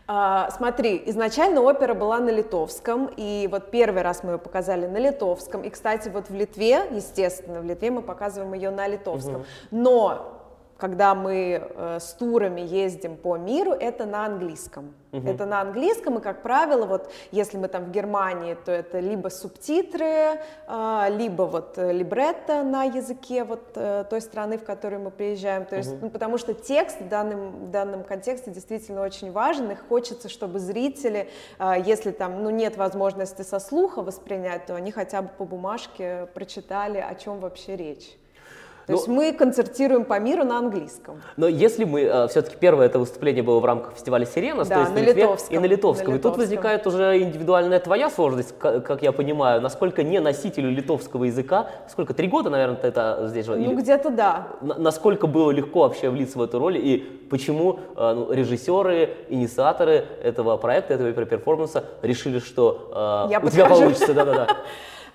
А, 0.06 0.50
смотри, 0.50 1.02
изначально 1.06 1.62
опера 1.62 1.94
была 1.94 2.20
на 2.20 2.28
литовском, 2.30 3.10
и 3.16 3.48
вот 3.50 3.70
первый 3.70 4.02
раз 4.02 4.22
мы 4.22 4.32
ее 4.32 4.38
показали 4.38 4.86
на 4.86 4.98
литовском. 4.98 5.62
И, 5.62 5.70
кстати, 5.70 6.10
вот 6.10 6.28
в 6.28 6.34
Литве, 6.34 6.82
естественно, 6.90 7.60
в 7.60 7.64
Литве 7.64 7.90
мы 7.90 8.02
показываем 8.02 8.52
ее 8.52 8.70
на 8.70 8.86
литовском. 8.86 9.36
Угу. 9.36 9.44
Но 9.70 10.43
когда 10.76 11.14
мы 11.14 11.62
э, 11.62 11.98
с 12.00 12.14
турами 12.14 12.60
ездим 12.60 13.16
по 13.16 13.36
миру, 13.36 13.72
это 13.72 14.06
на 14.06 14.26
английском. 14.26 14.94
Угу. 15.12 15.28
Это 15.28 15.46
на 15.46 15.60
английском, 15.60 16.18
и, 16.18 16.20
как 16.20 16.42
правило, 16.42 16.86
вот 16.86 17.10
если 17.30 17.56
мы 17.56 17.68
там 17.68 17.84
в 17.84 17.90
Германии, 17.92 18.56
то 18.64 18.72
это 18.72 18.98
либо 18.98 19.28
субтитры, 19.28 20.40
э, 20.66 21.06
либо 21.10 21.44
вот 21.44 21.78
э, 21.78 21.92
либретто 21.92 22.64
на 22.64 22.84
языке 22.84 23.44
вот 23.44 23.62
э, 23.76 24.04
той 24.10 24.20
страны, 24.20 24.58
в 24.58 24.64
которую 24.64 25.02
мы 25.02 25.10
приезжаем. 25.12 25.64
То 25.64 25.76
есть, 25.76 25.92
угу. 25.92 26.06
ну, 26.06 26.10
потому 26.10 26.38
что 26.38 26.54
текст 26.54 27.00
в 27.00 27.08
данном, 27.08 27.66
в 27.66 27.70
данном 27.70 28.02
контексте 28.02 28.50
действительно 28.50 29.02
очень 29.02 29.30
важен, 29.30 29.70
и 29.70 29.76
хочется, 29.76 30.28
чтобы 30.28 30.58
зрители, 30.58 31.28
э, 31.60 31.74
если 31.86 32.10
там 32.10 32.42
ну, 32.42 32.50
нет 32.50 32.76
возможности 32.76 33.42
со 33.42 33.60
слуха 33.60 34.02
воспринять, 34.02 34.66
то 34.66 34.74
они 34.74 34.90
хотя 34.90 35.22
бы 35.22 35.28
по 35.38 35.44
бумажке 35.44 36.26
прочитали, 36.34 36.98
о 36.98 37.14
чем 37.14 37.38
вообще 37.38 37.76
речь. 37.76 38.16
То 38.86 38.92
ну, 38.92 38.98
есть 38.98 39.08
мы 39.08 39.32
концертируем 39.32 40.04
по 40.04 40.18
миру 40.18 40.44
на 40.44 40.58
английском. 40.58 41.22
Но 41.38 41.48
если 41.48 41.84
мы, 41.84 42.02
э, 42.02 42.28
все-таки 42.28 42.56
первое 42.60 42.86
это 42.86 42.98
выступление 42.98 43.42
было 43.42 43.58
в 43.58 43.64
рамках 43.64 43.94
фестиваля 43.94 44.26
«Сирена», 44.26 44.64
да, 44.64 44.74
то 44.74 44.80
есть 44.80 44.92
на 44.92 44.98
Литве, 44.98 45.22
литовском. 45.22 45.56
и 45.56 45.58
на 45.58 45.64
литовском. 45.64 46.12
на 46.12 46.16
И 46.16 46.20
тут 46.20 46.36
возникает 46.36 46.86
уже 46.86 47.22
индивидуальная 47.22 47.80
твоя 47.80 48.10
сложность, 48.10 48.54
как, 48.58 48.84
как 48.84 49.02
я 49.02 49.12
понимаю, 49.12 49.62
насколько 49.62 50.02
не 50.02 50.20
носителю 50.20 50.70
литовского 50.70 51.24
языка, 51.24 51.68
сколько, 51.88 52.12
три 52.12 52.28
года, 52.28 52.50
наверное, 52.50 52.76
ты 52.76 52.88
это 52.88 53.24
здесь 53.28 53.46
же? 53.46 53.56
Ну, 53.56 53.74
где-то 53.74 54.10
да. 54.10 54.48
На, 54.60 54.74
насколько 54.74 55.26
было 55.26 55.50
легко 55.50 55.80
вообще 55.80 56.10
влиться 56.10 56.38
в 56.38 56.42
эту 56.42 56.58
роль, 56.58 56.76
и 56.76 56.98
почему 57.30 57.80
э, 57.96 58.12
ну, 58.14 58.30
режиссеры, 58.30 59.16
инициаторы 59.30 60.04
этого 60.22 60.58
проекта, 60.58 60.92
этого 60.92 61.10
перформанса 61.24 61.86
решили, 62.02 62.38
что 62.38 62.90
э, 63.26 63.30
я 63.32 63.38
у 63.38 63.42
подхожу. 63.42 63.50
тебя 63.50 63.66
получится, 63.66 64.12
да-да-да. 64.12 64.56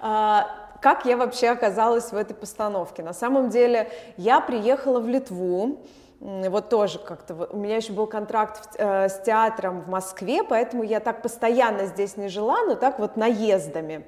Как 0.82 1.06
я 1.06 1.18
вообще 1.18 1.50
оказалась 1.50 2.12
в 2.12 2.16
этой 2.16 2.34
постановке? 2.34 3.04
На 3.04 3.14
самом 3.14 3.50
деле 3.50 3.90
я 4.18 4.40
приехала 4.40 5.00
в 5.00 5.08
Литву, 5.08 5.80
вот 6.20 6.70
тоже 6.70 7.00
как-то, 7.00 7.48
у 7.52 7.58
меня 7.58 7.78
еще 7.78 7.94
был 7.94 8.06
контракт 8.06 8.76
э, 8.78 9.08
с 9.08 9.22
театром 9.22 9.82
в 9.82 9.88
Москве, 9.88 10.44
поэтому 10.44 10.84
я 10.84 11.00
так 11.00 11.22
постоянно 11.22 11.86
здесь 11.86 12.18
не 12.18 12.28
жила, 12.28 12.64
но 12.66 12.76
так 12.76 13.00
вот 13.00 13.16
наездами. 13.16 14.06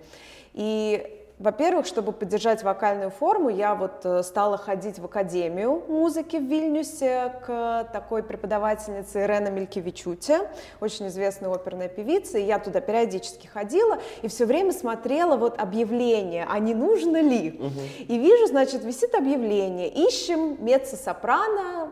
И 0.54 1.21
во-первых, 1.42 1.88
чтобы 1.88 2.12
поддержать 2.12 2.64
вокальную 2.64 3.10
форму, 3.10 3.50
я 3.50 3.74
вот 3.74 4.06
э, 4.06 4.22
стала 4.22 4.58
ходить 4.58 5.00
в 5.00 5.06
Академию 5.06 5.84
музыки 5.88 6.38
в 6.38 6.44
Вильнюсе 6.44 7.34
к 7.46 7.90
такой 7.92 8.22
преподавательнице 8.22 9.24
Ирена 9.24 9.50
Мелькевичуте, 9.50 10.50
очень 10.80 11.08
известная 11.08 11.52
оперная 11.52 11.90
певица, 11.90 12.38
и 12.38 12.44
я 12.44 12.60
туда 12.60 12.80
периодически 12.80 13.48
ходила 13.48 13.98
и 14.22 14.28
все 14.28 14.46
время 14.46 14.72
смотрела 14.72 15.36
вот 15.36 15.60
объявление, 15.60 16.46
а 16.48 16.60
не 16.60 16.76
нужно 16.76 17.20
ли. 17.20 17.60
Угу. 17.60 18.14
И 18.14 18.18
вижу, 18.20 18.46
значит, 18.46 18.84
висит 18.84 19.16
объявление, 19.16 19.90
ищем 19.90 20.58
меццо-сопрано, 20.64 21.91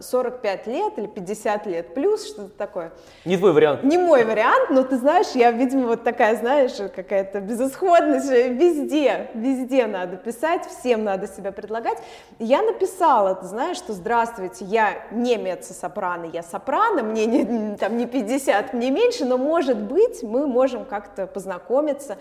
45 0.00 0.66
э, 0.66 0.70
лет 0.70 0.98
или 0.98 1.06
50 1.06 1.66
лет 1.66 1.94
плюс, 1.94 2.26
что-то 2.26 2.50
такое. 2.56 2.92
Не 3.24 3.36
твой 3.36 3.52
вариант. 3.52 3.82
Не 3.82 3.98
мой 3.98 4.24
вариант, 4.24 4.70
но 4.70 4.82
ты 4.82 4.96
знаешь, 4.96 5.28
я, 5.34 5.50
видимо, 5.50 5.88
вот 5.88 6.04
такая, 6.04 6.36
знаешь, 6.36 6.72
какая-то 6.94 7.40
безысходность, 7.40 8.30
везде, 8.30 9.30
везде 9.34 9.86
надо 9.86 10.16
писать, 10.16 10.66
всем 10.66 11.04
надо 11.04 11.26
себя 11.26 11.52
предлагать. 11.52 11.98
я 12.38 12.62
написала, 12.62 13.34
ты 13.34 13.46
знаешь, 13.46 13.76
что 13.76 13.92
здравствуйте, 13.92 14.64
я 14.64 15.06
не 15.10 15.36
меццо-сопрано, 15.36 16.30
я 16.32 16.42
сопрано, 16.42 17.02
мне 17.02 17.26
не, 17.26 17.76
там 17.76 17.96
не 17.96 18.06
50, 18.06 18.74
мне 18.74 18.90
меньше, 18.90 19.24
но 19.24 19.38
может 19.38 19.78
быть 19.78 20.22
мы 20.22 20.46
можем 20.46 20.84
как-то 20.84 21.26
познакомиться. 21.26 22.18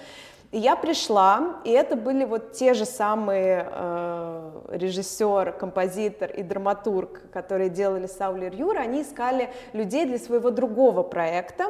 И 0.52 0.58
я 0.58 0.76
пришла, 0.76 1.58
и 1.64 1.70
это 1.70 1.96
были 1.96 2.26
вот 2.26 2.54
те 2.54 2.74
же 2.74 2.86
самые 2.86 3.68
э, 3.72 4.52
режиссер, 4.70 5.52
композитор 5.52 6.32
и 6.32 6.42
драматург, 6.42 7.22
которые 7.32 7.70
делали 7.70 8.08
Саулер 8.08 8.56
Юра, 8.56 8.80
они 8.80 9.04
искали 9.04 9.50
людей 9.74 10.06
для 10.08 10.18
своего 10.18 10.50
другого 10.50 11.04
проекта. 11.04 11.66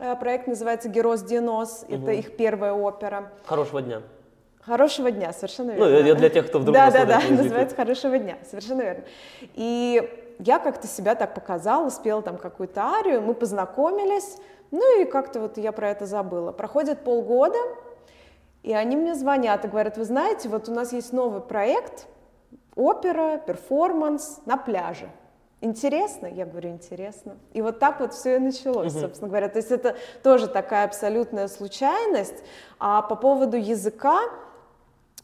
Э, 0.00 0.16
проект 0.16 0.48
называется 0.48 0.88
«Герос 0.88 1.22
Диенос», 1.22 1.84
угу. 1.86 1.94
это 1.94 2.10
их 2.10 2.36
первая 2.36 2.72
опера. 2.72 3.30
Хорошего 3.46 3.80
дня. 3.80 4.02
Хорошего 4.62 5.12
дня, 5.12 5.32
совершенно 5.32 5.74
ну, 5.74 5.88
верно. 5.88 6.08
Ну, 6.08 6.14
для 6.16 6.28
тех, 6.30 6.48
кто 6.48 6.58
вдруг 6.58 6.74
Да, 6.74 6.90
да, 6.90 7.04
да, 7.04 7.20
называется 7.30 7.76
«Хорошего 7.76 8.18
дня», 8.18 8.38
совершенно 8.50 8.82
верно. 8.82 9.04
И 9.54 10.10
я 10.40 10.58
как-то 10.58 10.88
себя 10.88 11.14
так 11.14 11.34
показала, 11.34 11.88
спела 11.88 12.20
там 12.20 12.38
какую-то 12.38 12.80
арию, 12.80 13.22
мы 13.22 13.34
познакомились, 13.34 14.38
ну 14.72 15.00
и 15.00 15.04
как-то 15.04 15.38
вот 15.38 15.56
я 15.56 15.70
про 15.70 15.90
это 15.90 16.06
забыла. 16.06 16.50
Проходит 16.50 17.04
полгода, 17.04 17.58
и 18.64 18.72
они 18.72 18.96
мне 18.96 19.14
звонят 19.14 19.64
и 19.66 19.68
говорят, 19.68 19.98
вы 19.98 20.04
знаете, 20.04 20.48
вот 20.48 20.70
у 20.70 20.72
нас 20.72 20.92
есть 20.94 21.12
новый 21.12 21.42
проект, 21.42 22.08
опера, 22.74 23.36
перформанс 23.36 24.40
на 24.46 24.56
пляже. 24.56 25.10
Интересно? 25.60 26.26
Я 26.26 26.46
говорю, 26.46 26.70
интересно. 26.70 27.36
И 27.52 27.60
вот 27.60 27.78
так 27.78 28.00
вот 28.00 28.14
все 28.14 28.36
и 28.36 28.38
началось, 28.38 28.94
uh-huh. 28.94 29.00
собственно 29.00 29.28
говоря. 29.28 29.50
То 29.50 29.58
есть 29.58 29.70
это 29.70 29.96
тоже 30.22 30.48
такая 30.48 30.86
абсолютная 30.86 31.48
случайность. 31.48 32.42
А 32.78 33.02
по 33.02 33.16
поводу 33.16 33.58
языка, 33.58 34.18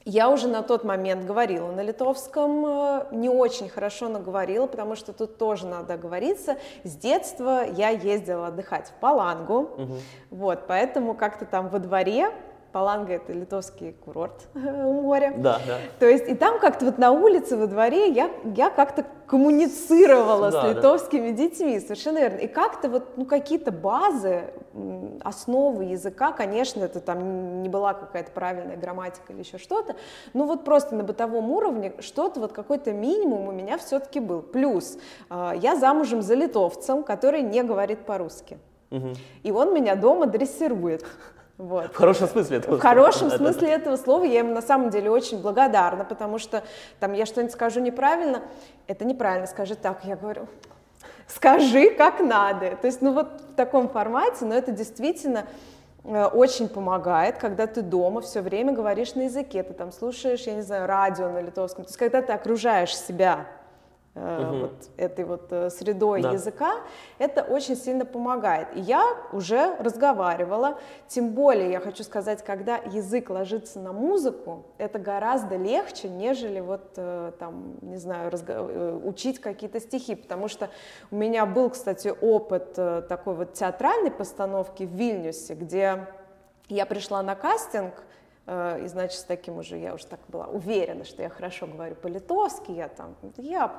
я 0.05 0.29
уже 0.29 0.47
на 0.47 0.63
тот 0.63 0.85
момент 0.85 1.25
говорила 1.25 1.71
на 1.73 1.81
литовском, 1.81 2.67
э, 2.67 3.07
не 3.13 3.31
очень 3.31 3.71
хорошо 3.71 4.09
наговорила, 4.09 4.67
потому 4.67 4.97
что 4.97 5.15
тут 5.15 5.39
тоже 5.39 5.67
надо 5.67 5.97
говориться. 5.97 6.57
С 6.85 6.95
детства 6.95 7.65
я 7.65 7.89
ездила 7.89 8.49
отдыхать 8.49 8.89
в 8.89 8.93
Палангу, 9.01 9.61
угу. 9.61 9.97
вот, 10.31 10.67
поэтому 10.67 11.15
как-то 11.15 11.47
там 11.47 11.69
во 11.69 11.79
дворе 11.79 12.31
Паланга 12.73 13.15
это 13.15 13.33
литовский 13.33 13.93
курорт 13.93 14.49
у 14.55 14.93
моря. 15.03 15.35
Да, 15.37 15.61
да. 15.67 15.79
То 15.99 16.07
есть 16.07 16.29
и 16.29 16.35
там 16.35 16.61
как-то 16.61 16.85
вот 16.85 16.99
на 16.99 17.11
улице, 17.11 17.57
во 17.57 17.67
дворе 17.67 18.09
я, 18.09 18.31
я 18.45 18.71
как-то 18.71 19.05
коммуницировала 19.27 20.51
да, 20.51 20.63
с 20.63 20.75
литовскими 20.75 21.31
да. 21.31 21.37
детьми, 21.37 21.79
совершенно 21.79 22.19
верно. 22.19 22.39
И 22.39 22.49
как-то 22.49 22.89
вот, 22.89 23.17
ну, 23.17 23.25
какие-то 23.25 23.71
базы, 23.71 24.45
основы 25.23 25.85
языка, 25.85 26.33
конечно, 26.33 26.83
это 26.83 27.01
там 27.01 27.63
не 27.63 27.69
была 27.69 27.95
какая-то 27.95 28.33
правильная 28.33 28.77
грамматика 28.77 29.33
или 29.33 29.41
еще 29.41 29.59
что-то, 29.59 29.95
но 30.33 30.47
вот 30.47 30.65
просто 30.65 30.95
на 30.97 31.05
бытовом 31.05 31.51
уровне 31.51 31.93
что-то, 32.01 32.41
вот 32.41 32.53
какой-то 32.53 32.93
минимум 32.93 33.49
у 33.49 33.53
меня 33.53 33.79
все-таки 33.79 34.19
был. 34.21 34.43
Плюс 34.43 34.99
а, 35.29 35.55
я 35.55 35.77
замужем 35.77 36.23
за 36.23 36.35
литовцем, 36.35 37.03
который 37.05 37.43
не 37.43 37.63
говорит 37.63 38.01
по-русски. 38.01 38.59
Угу. 38.91 39.09
И 39.45 39.51
он 39.53 39.73
меня 39.73 39.95
дома 39.95 40.27
дрессирует. 40.27 41.05
Вот. 41.61 41.93
В 41.93 41.97
хорошем 41.97 42.27
смысле 42.27 42.57
этого 42.57 42.79
В 42.79 42.81
хорошем 42.81 43.29
да, 43.29 43.37
смысле 43.37 43.67
да. 43.67 43.75
этого 43.75 43.97
слова 43.97 44.25
я 44.25 44.39
ему 44.39 44.55
на 44.55 44.63
самом 44.63 44.89
деле 44.89 45.11
очень 45.11 45.43
благодарна, 45.43 46.07
потому 46.07 46.39
что 46.39 46.63
там 47.01 47.13
я 47.13 47.27
что-нибудь 47.27 47.53
скажу 47.53 47.81
неправильно, 47.81 48.41
это 48.87 49.05
неправильно, 49.05 49.47
скажи 49.47 49.75
так, 49.75 50.03
я 50.05 50.17
говорю, 50.17 50.47
скажи 51.29 51.91
как 51.91 52.21
надо. 52.21 52.77
То 52.77 52.87
есть, 52.87 53.03
ну 53.03 53.13
вот 53.13 53.43
в 53.53 53.55
таком 53.57 53.91
формате, 53.91 54.47
но 54.47 54.55
это 54.55 54.73
действительно 54.73 55.45
э, 56.05 56.25
очень 56.25 56.67
помогает, 56.67 57.37
когда 57.37 57.67
ты 57.67 57.83
дома 57.83 58.23
все 58.23 58.41
время 58.41 58.73
говоришь 58.73 59.15
на 59.15 59.25
языке, 59.25 59.63
ты 59.63 59.75
там 59.75 59.93
слушаешь, 59.93 60.45
я 60.45 60.55
не 60.55 60.63
знаю, 60.63 60.87
радио 60.87 61.29
на 61.29 61.43
литовском, 61.43 61.85
то 61.85 61.91
есть 61.91 61.99
когда 61.99 62.23
ты 62.23 62.33
окружаешь 62.33 62.97
себя 62.97 63.45
угу. 64.15 64.59
вот 64.59 64.73
этой 64.97 65.25
вот 65.25 65.53
э, 65.53 65.71
средой 65.71 66.23
да. 66.23 66.33
языка, 66.33 66.81
это 67.19 67.43
очень 67.43 67.77
сильно 67.77 68.05
помогает. 68.05 68.69
И 68.75 68.81
я 68.81 69.05
уже 69.33 69.77
разговаривала, 69.77 70.79
тем 71.09 71.31
более 71.31 71.71
я 71.71 71.81
хочу 71.81 72.03
сказать, 72.03 72.45
когда 72.45 72.77
язык 72.77 73.31
ложится 73.31 73.79
на 73.79 73.93
музыку, 73.93 74.67
это 74.79 74.99
гораздо 74.99 75.57
легче, 75.57 76.09
нежели 76.09 76.61
вот 76.61 76.93
э, 76.97 77.33
там, 77.39 77.77
не 77.83 77.97
знаю, 77.97 78.31
разго- 78.31 79.07
учить 79.07 79.41
какие-то 79.41 79.81
стихи, 79.81 80.15
потому 80.15 80.49
что 80.49 80.71
у 81.11 81.17
меня 81.17 81.47
был, 81.47 81.71
кстати, 81.71 82.13
опыт 82.21 82.75
такой 83.09 83.35
вот 83.35 83.53
театральной 83.55 84.11
постановки 84.11 84.85
в 84.85 84.91
Вильнюсе, 84.91 85.55
где 85.55 86.07
я 86.69 86.87
пришла 86.87 87.23
на 87.23 87.35
кастинг, 87.35 87.95
и, 88.51 88.87
значит, 88.89 89.21
с 89.21 89.25
таким 89.25 89.59
уже 89.59 89.79
я 89.79 89.95
уже 89.95 90.07
так 90.07 90.19
была 90.27 90.47
уверена, 90.47 91.05
что 91.05 91.23
я 91.23 91.29
хорошо 91.29 91.69
говорю 91.69 91.95
по-литовски, 91.95 92.73
я 92.73 92.89
там, 92.89 93.15
я 93.37 93.73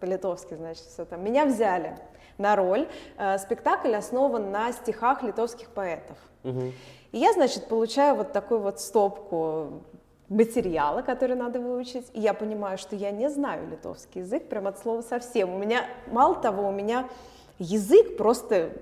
по-литовски, 0.00 0.54
значит, 0.54 0.84
все 0.84 1.04
там. 1.04 1.22
Меня 1.22 1.46
взяли 1.46 1.96
на 2.36 2.56
роль. 2.56 2.88
Э, 3.16 3.38
спектакль 3.38 3.94
основан 3.94 4.50
на 4.50 4.72
стихах 4.72 5.22
литовских 5.22 5.68
поэтов. 5.68 6.16
Угу. 6.44 6.72
И 7.12 7.18
я, 7.18 7.32
значит, 7.32 7.68
получаю 7.68 8.16
вот 8.16 8.32
такую 8.32 8.60
вот 8.60 8.80
стопку 8.80 9.82
материала, 10.28 11.02
который 11.02 11.36
надо 11.36 11.58
выучить, 11.60 12.06
и 12.12 12.20
я 12.20 12.34
понимаю, 12.34 12.76
что 12.76 12.96
я 12.96 13.10
не 13.10 13.30
знаю 13.30 13.68
литовский 13.68 14.20
язык, 14.20 14.48
прям 14.48 14.66
от 14.66 14.78
слова 14.78 15.00
совсем. 15.00 15.54
У 15.54 15.58
меня, 15.58 15.86
мало 16.08 16.34
того, 16.34 16.68
у 16.68 16.72
меня 16.72 17.08
язык 17.58 18.16
просто 18.16 18.72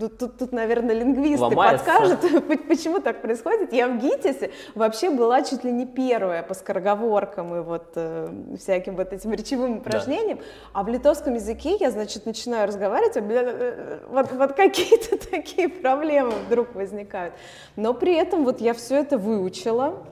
Тут, 0.00 0.18
тут, 0.18 0.38
тут, 0.38 0.52
наверное, 0.52 0.94
лингвисты 0.94 1.44
Ломается. 1.44 1.84
подскажут, 1.84 2.20
почему 2.68 3.00
так 3.00 3.22
происходит. 3.22 3.72
Я 3.72 3.86
в 3.88 3.98
ГИТИСе 3.98 4.50
вообще 4.74 5.10
была 5.10 5.42
чуть 5.42 5.62
ли 5.62 5.70
не 5.70 5.86
первая 5.86 6.42
по 6.42 6.54
скороговоркам 6.54 7.54
и 7.54 7.60
вот 7.60 7.92
э, 7.94 8.28
всяким 8.58 8.96
вот 8.96 9.12
этим 9.12 9.32
речевым 9.32 9.78
упражнениям. 9.78 10.38
Да. 10.38 10.44
А 10.72 10.82
в 10.82 10.88
литовском 10.88 11.34
языке 11.34 11.76
я, 11.78 11.90
значит, 11.90 12.26
начинаю 12.26 12.66
разговаривать, 12.66 13.16
а 13.16 13.20
э, 13.20 13.98
вот, 14.08 14.32
вот 14.32 14.52
какие-то 14.54 15.16
такие 15.30 15.68
проблемы 15.68 16.32
вдруг 16.46 16.74
возникают. 16.74 17.34
Но 17.76 17.94
при 17.94 18.14
этом 18.14 18.44
вот 18.44 18.60
я 18.60 18.74
все 18.74 18.96
это 18.96 19.16
выучила. 19.16 20.02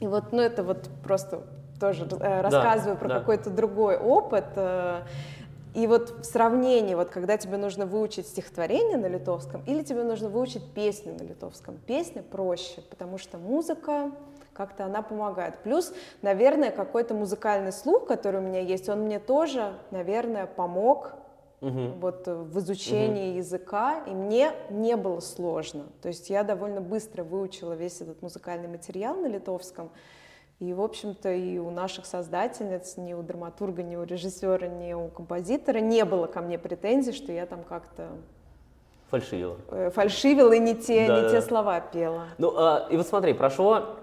И 0.00 0.06
вот, 0.06 0.32
ну, 0.32 0.42
это 0.42 0.62
вот 0.62 0.88
просто 1.04 1.42
тоже 1.78 2.08
э, 2.20 2.40
рассказываю 2.40 2.94
да, 2.94 3.00
про 3.00 3.08
да. 3.08 3.18
какой-то 3.20 3.50
другой 3.50 3.96
опыт. 3.96 4.46
Э, 4.56 5.02
и 5.76 5.86
вот 5.86 6.10
в 6.22 6.24
сравнении, 6.24 6.94
вот 6.94 7.10
когда 7.10 7.36
тебе 7.36 7.58
нужно 7.58 7.84
выучить 7.84 8.26
стихотворение 8.26 8.96
на 8.96 9.08
литовском 9.08 9.62
или 9.66 9.82
тебе 9.82 10.04
нужно 10.04 10.30
выучить 10.30 10.64
песню 10.72 11.12
на 11.12 11.22
литовском, 11.22 11.76
песня 11.86 12.22
проще, 12.22 12.80
потому 12.88 13.18
что 13.18 13.36
музыка 13.36 14.10
как-то 14.54 14.86
она 14.86 15.02
помогает. 15.02 15.58
Плюс, 15.62 15.92
наверное, 16.22 16.70
какой-то 16.70 17.12
музыкальный 17.12 17.72
слух, 17.72 18.06
который 18.06 18.40
у 18.40 18.42
меня 18.42 18.60
есть, 18.60 18.88
он 18.88 19.00
мне 19.00 19.18
тоже, 19.18 19.74
наверное, 19.90 20.46
помог 20.46 21.12
угу. 21.60 21.92
вот 22.00 22.26
в 22.26 22.58
изучении 22.58 23.32
угу. 23.32 23.38
языка, 23.38 24.02
и 24.06 24.10
мне 24.12 24.52
не 24.70 24.96
было 24.96 25.20
сложно. 25.20 25.84
То 26.00 26.08
есть 26.08 26.30
я 26.30 26.42
довольно 26.42 26.80
быстро 26.80 27.22
выучила 27.22 27.74
весь 27.74 28.00
этот 28.00 28.22
музыкальный 28.22 28.68
материал 28.68 29.14
на 29.16 29.26
литовском. 29.26 29.90
И, 30.58 30.72
в 30.72 30.80
общем-то, 30.80 31.30
и 31.32 31.58
у 31.58 31.70
наших 31.70 32.06
создательниц, 32.06 32.96
ни 32.96 33.12
у 33.12 33.22
драматурга, 33.22 33.82
ни 33.82 33.96
у 33.96 34.04
режиссера, 34.04 34.66
ни 34.66 34.94
у 34.94 35.08
композитора 35.08 35.78
не 35.80 36.04
было 36.04 36.26
ко 36.26 36.40
мне 36.40 36.58
претензий, 36.58 37.12
что 37.12 37.30
я 37.30 37.44
там 37.44 37.62
как-то 37.62 38.08
Фальшивила. 39.10 39.56
Э, 39.70 39.90
фальшивила 39.90 40.52
и 40.52 40.58
не 40.58 40.74
те, 40.74 41.06
да, 41.06 41.16
не 41.16 41.22
да. 41.22 41.30
те 41.30 41.42
слова 41.42 41.78
пела. 41.80 42.24
Ну, 42.38 42.52
а, 42.56 42.88
и 42.90 42.96
вот 42.96 43.06
смотри, 43.06 43.34
прошло 43.34 43.96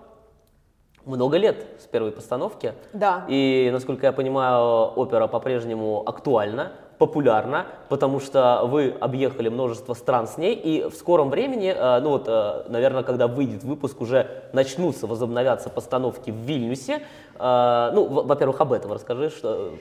много 1.06 1.38
лет 1.38 1.66
с 1.80 1.86
первой 1.88 2.12
постановки. 2.12 2.74
Да. 2.94 3.26
И, 3.28 3.70
насколько 3.72 4.06
я 4.06 4.12
понимаю, 4.12 4.92
опера 4.96 5.28
по-прежнему 5.28 6.04
актуальна 6.06 6.72
популярна, 6.98 7.66
потому 7.90 8.20
что 8.20 8.62
вы 8.66 8.96
объехали 9.00 9.50
множество 9.50 9.94
стран 9.94 10.28
с 10.28 10.38
ней, 10.38 10.56
и 10.56 10.90
в 10.90 10.94
скором 10.94 11.30
времени, 11.30 11.74
э, 11.76 12.00
ну 12.00 12.12
вот, 12.12 12.26
э, 12.28 12.64
наверное, 12.70 13.04
когда 13.04 13.28
выйдет 13.28 13.64
выпуск, 13.64 14.00
уже 14.00 14.44
начнутся 14.54 15.08
возобновляться 15.08 15.70
постановки 15.70 16.32
в 16.32 16.36
Вильнюсе. 16.36 17.02
Э, 17.40 17.92
ну, 17.94 18.06
во-первых, 18.06 18.62
об 18.62 18.72
этом 18.72 18.94
расскажи, 18.94 19.30
что... 19.30 19.74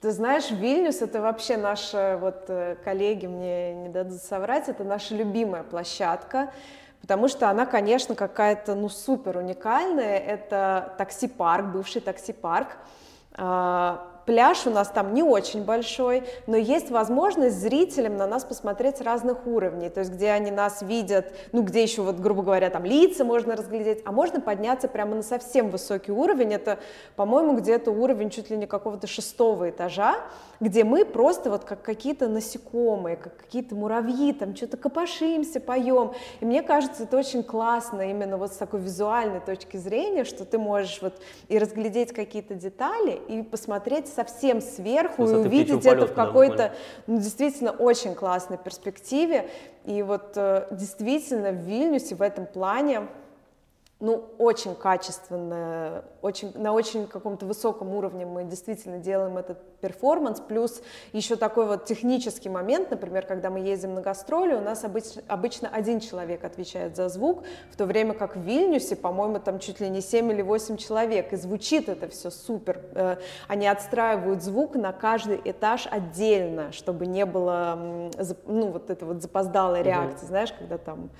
Ты 0.00 0.10
знаешь, 0.12 0.50
Вильнюс 0.50 1.02
это 1.02 1.20
вообще 1.20 1.56
наши 1.56 2.18
вот 2.20 2.50
коллеги 2.82 3.26
мне 3.26 3.74
не 3.74 3.88
дадут 3.88 4.20
соврать, 4.20 4.68
это 4.68 4.82
наша 4.82 5.14
любимая 5.14 5.62
площадка, 5.62 6.50
потому 7.02 7.28
что 7.28 7.50
она, 7.50 7.66
конечно, 7.66 8.14
какая-то 8.14 8.74
ну 8.74 8.88
супер 8.88 9.36
уникальная. 9.36 10.18
Это 10.18 10.94
такси-парк, 10.96 11.66
бывший 11.66 12.00
такси-парк. 12.00 12.68
Пляж 14.26 14.66
у 14.66 14.70
нас 14.70 14.88
там 14.88 15.14
не 15.14 15.22
очень 15.22 15.64
большой, 15.64 16.22
но 16.46 16.56
есть 16.56 16.90
возможность 16.90 17.58
зрителям 17.58 18.16
на 18.16 18.26
нас 18.26 18.44
посмотреть 18.44 19.00
разных 19.00 19.46
уровней, 19.46 19.88
то 19.88 20.00
есть 20.00 20.12
где 20.12 20.30
они 20.30 20.50
нас 20.50 20.82
видят, 20.82 21.32
ну 21.50 21.62
где 21.62 21.82
еще 21.82 22.02
вот, 22.02 22.20
грубо 22.20 22.42
говоря, 22.42 22.70
там 22.70 22.84
лица 22.84 23.24
можно 23.24 23.56
разглядеть, 23.56 24.00
а 24.04 24.12
можно 24.12 24.40
подняться 24.40 24.86
прямо 24.86 25.16
на 25.16 25.22
совсем 25.22 25.70
высокий 25.70 26.12
уровень, 26.12 26.52
это, 26.54 26.78
по-моему, 27.16 27.56
где-то 27.56 27.90
уровень 27.90 28.30
чуть 28.30 28.50
ли 28.50 28.56
не 28.56 28.66
какого-то 28.66 29.06
шестого 29.06 29.70
этажа, 29.70 30.16
где 30.60 30.84
мы 30.84 31.04
просто 31.04 31.50
вот 31.50 31.64
как 31.64 31.82
какие-то 31.82 32.28
насекомые, 32.28 33.16
как 33.16 33.36
какие-то 33.36 33.74
муравьи, 33.74 34.32
там 34.32 34.54
что-то 34.54 34.76
копошимся, 34.76 35.58
поем. 35.58 36.12
И 36.40 36.44
мне 36.44 36.62
кажется, 36.62 37.02
это 37.02 37.16
очень 37.16 37.42
классно 37.42 38.08
именно 38.08 38.36
вот 38.36 38.52
с 38.52 38.56
такой 38.56 38.80
визуальной 38.80 39.40
точки 39.40 39.76
зрения, 39.76 40.24
что 40.24 40.44
ты 40.44 40.58
можешь 40.58 41.02
вот 41.02 41.14
и 41.48 41.58
разглядеть 41.58 42.12
какие-то 42.12 42.54
детали, 42.54 43.20
и 43.28 43.42
посмотреть 43.42 44.11
совсем 44.14 44.60
сверху, 44.60 45.24
и 45.24 45.34
увидеть 45.34 45.86
это 45.86 46.06
в 46.06 46.14
какой-то, 46.14 46.72
ну, 47.06 47.18
действительно, 47.18 47.70
очень 47.70 48.14
классной 48.14 48.58
перспективе. 48.58 49.48
И 49.84 50.02
вот 50.02 50.32
э, 50.36 50.66
действительно 50.70 51.50
в 51.50 51.64
Вильнюсе 51.64 52.14
в 52.14 52.22
этом 52.22 52.46
плане 52.46 53.08
ну, 54.02 54.24
очень 54.38 54.74
качественно, 54.74 56.04
очень, 56.22 56.52
на 56.58 56.72
очень 56.72 57.06
каком-то 57.06 57.46
высоком 57.46 57.94
уровне 57.94 58.26
мы 58.26 58.42
действительно 58.42 58.98
делаем 58.98 59.38
этот 59.38 59.62
перформанс, 59.80 60.40
плюс 60.40 60.82
еще 61.12 61.36
такой 61.36 61.66
вот 61.66 61.84
технический 61.84 62.48
момент, 62.48 62.90
например, 62.90 63.24
когда 63.24 63.48
мы 63.48 63.60
ездим 63.60 63.94
на 63.94 64.00
гастроли, 64.00 64.54
у 64.54 64.60
нас 64.60 64.82
обычно, 64.82 65.22
обычно 65.28 65.68
один 65.68 66.00
человек 66.00 66.42
отвечает 66.42 66.96
за 66.96 67.08
звук, 67.08 67.44
в 67.70 67.76
то 67.76 67.86
время 67.86 68.14
как 68.14 68.34
в 68.34 68.40
Вильнюсе, 68.40 68.96
по-моему, 68.96 69.38
там 69.38 69.60
чуть 69.60 69.78
ли 69.78 69.88
не 69.88 70.00
7 70.00 70.32
или 70.32 70.42
8 70.42 70.78
человек, 70.78 71.32
и 71.32 71.36
звучит 71.36 71.88
это 71.88 72.08
все 72.08 72.32
супер. 72.32 72.80
Э, 72.94 73.18
они 73.46 73.68
отстраивают 73.68 74.42
звук 74.42 74.74
на 74.74 74.92
каждый 74.92 75.40
этаж 75.44 75.86
отдельно, 75.88 76.72
чтобы 76.72 77.06
не 77.06 77.24
было, 77.24 78.10
ну, 78.46 78.72
вот 78.72 78.90
это 78.90 79.06
вот 79.06 79.22
запоздалой 79.22 79.84
реакции, 79.84 80.24
mm-hmm. 80.24 80.28
знаешь, 80.28 80.52
когда 80.58 80.76
там 80.76 81.10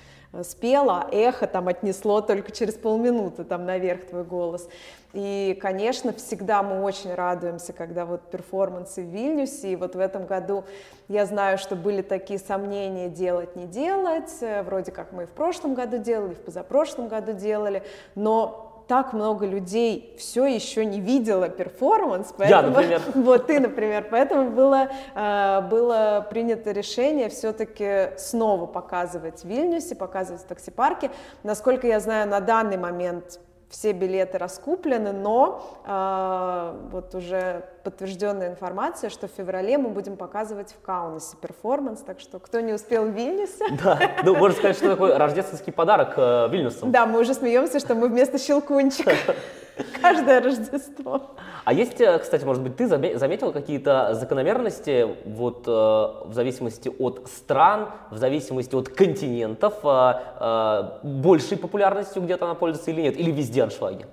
спела, 0.42 1.06
эхо 1.12 1.46
там 1.46 1.68
отнесло 1.68 2.22
только 2.22 2.52
через 2.52 2.74
полминуты 2.74 3.44
там 3.44 3.66
наверх 3.66 4.06
твой 4.06 4.24
голос. 4.24 4.68
И, 5.12 5.58
конечно, 5.60 6.14
всегда 6.14 6.62
мы 6.62 6.82
очень 6.82 7.12
радуемся, 7.12 7.74
когда 7.74 8.06
вот 8.06 8.22
перформансы 8.30 9.02
в 9.02 9.06
Вильнюсе, 9.06 9.72
и 9.72 9.76
вот 9.76 9.94
в 9.94 9.98
этом 9.98 10.24
году 10.24 10.64
я 11.08 11.26
знаю, 11.26 11.58
что 11.58 11.76
были 11.76 12.00
такие 12.00 12.38
сомнения 12.38 13.10
делать, 13.10 13.54
не 13.54 13.66
делать, 13.66 14.32
вроде 14.64 14.90
как 14.90 15.12
мы 15.12 15.24
и 15.24 15.26
в 15.26 15.32
прошлом 15.32 15.74
году 15.74 15.98
делали, 15.98 16.32
и 16.32 16.34
в 16.34 16.40
позапрошлом 16.40 17.08
году 17.08 17.32
делали, 17.34 17.82
но 18.14 18.71
так 18.92 19.14
много 19.14 19.46
людей 19.46 20.14
все 20.18 20.44
еще 20.44 20.84
не 20.84 21.00
видела 21.00 21.48
перформанс, 21.48 22.34
поэтому, 22.36 22.62
Я, 22.62 22.68
например. 22.68 23.00
вот 23.14 23.46
ты, 23.46 23.58
например, 23.58 24.06
поэтому 24.10 24.50
было, 24.50 24.90
э, 25.14 25.60
было 25.62 26.26
принято 26.28 26.72
решение 26.72 27.30
все-таки 27.30 28.10
снова 28.18 28.66
показывать 28.66 29.44
в 29.44 29.44
Вильнюсе, 29.46 29.94
показывать 29.94 30.42
в 30.42 30.44
такси-парке. 30.44 31.10
Насколько 31.42 31.86
я 31.86 32.00
знаю, 32.00 32.28
на 32.28 32.40
данный 32.40 32.76
момент 32.76 33.40
все 33.72 33.92
билеты 33.92 34.36
раскуплены, 34.36 35.12
но 35.12 35.64
э, 35.86 36.88
вот 36.90 37.14
уже 37.14 37.64
подтвержденная 37.84 38.50
информация, 38.50 39.08
что 39.08 39.26
в 39.26 39.30
феврале 39.30 39.78
мы 39.78 39.88
будем 39.88 40.16
показывать 40.16 40.72
в 40.72 40.84
Каунасе 40.84 41.36
перформанс, 41.40 42.00
так 42.00 42.20
что 42.20 42.38
кто 42.38 42.60
не 42.60 42.74
успел 42.74 43.06
в 43.06 43.10
Вильнюсе... 43.10 43.64
Да, 43.82 43.98
ну 44.22 44.36
можно 44.36 44.56
сказать, 44.56 44.76
что 44.76 44.90
такой 44.90 45.16
рождественский 45.16 45.72
подарок 45.72 46.14
э, 46.16 46.48
Вильнюсу. 46.50 46.86
Да, 46.86 47.06
мы 47.06 47.20
уже 47.20 47.32
смеемся, 47.32 47.80
что 47.80 47.94
мы 47.94 48.08
вместо 48.08 48.38
щелкунчика 48.38 49.12
каждое 50.00 50.40
Рождество. 50.40 51.30
А 51.64 51.72
есть, 51.72 52.00
э, 52.00 52.18
кстати, 52.18 52.44
может 52.44 52.62
быть, 52.62 52.76
ты 52.76 52.86
заметил 52.86 53.52
какие-то 53.52 54.14
закономерности 54.14 55.06
вот 55.24 55.66
э, 55.66 55.70
в 55.70 56.32
зависимости 56.32 56.90
от 56.98 57.28
стран, 57.28 57.90
в 58.10 58.18
зависимости 58.18 58.74
от 58.74 58.88
континентов, 58.88 59.74
э, 59.84 60.82
большей 61.02 61.56
популярностью 61.56 62.22
где-то 62.22 62.44
она 62.44 62.54
пользуется 62.54 62.90
или 62.90 63.02
нет, 63.02 63.18
или 63.18 63.30
везде 63.30 63.62
аншлаги? 63.62 64.06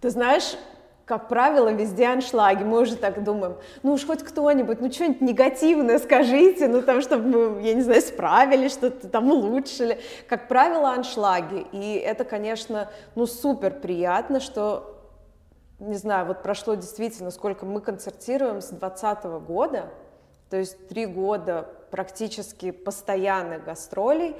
Ты 0.00 0.10
знаешь, 0.10 0.56
как 1.04 1.28
правило, 1.28 1.68
везде 1.68 2.06
аншлаги. 2.06 2.62
Мы 2.62 2.80
уже 2.80 2.96
так 2.96 3.22
думаем, 3.24 3.56
ну 3.82 3.92
уж 3.92 4.06
хоть 4.06 4.22
кто-нибудь, 4.22 4.80
ну 4.80 4.90
что-нибудь 4.90 5.20
негативное 5.20 5.98
скажите, 5.98 6.68
ну 6.68 6.82
там, 6.82 7.02
чтобы 7.02 7.26
мы, 7.26 7.62
я 7.62 7.74
не 7.74 7.82
знаю, 7.82 8.00
справились, 8.00 8.72
что-то 8.72 9.08
там 9.08 9.30
улучшили. 9.30 9.98
Как 10.28 10.48
правило, 10.48 10.90
аншлаги. 10.90 11.66
И 11.72 11.94
это, 11.94 12.24
конечно, 12.24 12.88
ну 13.14 13.26
супер 13.26 13.72
приятно, 13.72 14.40
что 14.40 14.98
не 15.82 15.96
знаю, 15.96 16.26
вот 16.26 16.42
прошло 16.42 16.74
действительно, 16.74 17.32
сколько 17.32 17.66
мы 17.66 17.80
концертируем 17.80 18.60
с 18.60 18.68
2020 18.68 19.24
года, 19.46 19.90
то 20.48 20.56
есть 20.56 20.86
три 20.86 21.06
года 21.06 21.68
практически 21.90 22.70
постоянных 22.70 23.64
гастролей, 23.64 24.36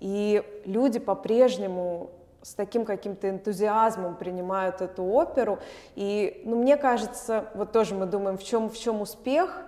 и 0.00 0.42
люди 0.64 0.98
по-прежнему 0.98 2.10
с 2.46 2.54
таким 2.54 2.84
каким-то 2.84 3.28
энтузиазмом 3.28 4.14
принимают 4.14 4.80
эту 4.80 5.02
оперу. 5.02 5.58
И, 5.96 6.42
ну, 6.44 6.54
мне 6.54 6.76
кажется, 6.76 7.46
вот 7.54 7.72
тоже 7.72 7.96
мы 7.96 8.06
думаем, 8.06 8.38
в 8.38 8.44
чем, 8.44 8.70
в 8.70 8.78
чем 8.78 9.00
успех, 9.00 9.62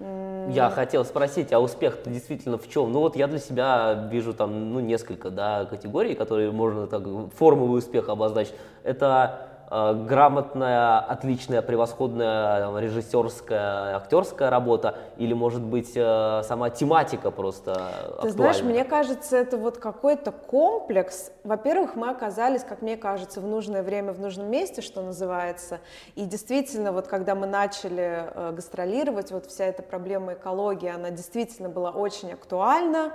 я 0.00 0.70
хотел 0.74 1.04
спросить, 1.04 1.52
а 1.52 1.60
успех-то 1.60 2.10
действительно 2.10 2.58
в 2.58 2.68
чем? 2.68 2.92
Ну 2.92 2.98
вот 2.98 3.14
я 3.14 3.28
для 3.28 3.38
себя 3.38 4.08
вижу 4.10 4.34
там 4.34 4.72
ну, 4.72 4.80
несколько 4.80 5.30
да, 5.30 5.66
категорий, 5.66 6.16
которые 6.16 6.50
можно 6.50 6.88
так 6.88 7.04
формулы 7.36 7.78
успеха 7.78 8.12
обозначить. 8.12 8.54
Это 8.82 9.53
грамотная, 9.70 10.98
отличная, 10.98 11.62
превосходная 11.62 12.78
режиссерская, 12.78 13.96
актерская 13.96 14.50
работа, 14.50 14.98
или, 15.16 15.32
может 15.32 15.62
быть, 15.62 15.92
э, 15.94 16.42
сама 16.44 16.70
тематика 16.70 17.30
просто 17.30 17.74
Ты 17.74 17.78
актуальна? 17.80 18.32
знаешь, 18.32 18.62
мне 18.62 18.84
кажется, 18.84 19.36
это 19.36 19.56
вот 19.56 19.78
какой-то 19.78 20.32
комплекс. 20.32 21.32
Во-первых, 21.44 21.96
мы 21.96 22.10
оказались, 22.10 22.62
как 22.62 22.82
мне 22.82 22.96
кажется, 22.96 23.40
в 23.40 23.46
нужное 23.46 23.82
время, 23.82 24.12
в 24.12 24.20
нужном 24.20 24.50
месте, 24.50 24.82
что 24.82 25.02
называется. 25.02 25.80
И 26.14 26.24
действительно, 26.24 26.92
вот 26.92 27.06
когда 27.08 27.34
мы 27.34 27.46
начали 27.46 28.28
э, 28.34 28.52
гастролировать, 28.52 29.30
вот 29.32 29.46
вся 29.46 29.64
эта 29.64 29.82
проблема 29.82 30.34
экологии, 30.34 30.88
она 30.88 31.10
действительно 31.10 31.68
была 31.68 31.90
очень 31.90 32.32
актуальна. 32.32 33.12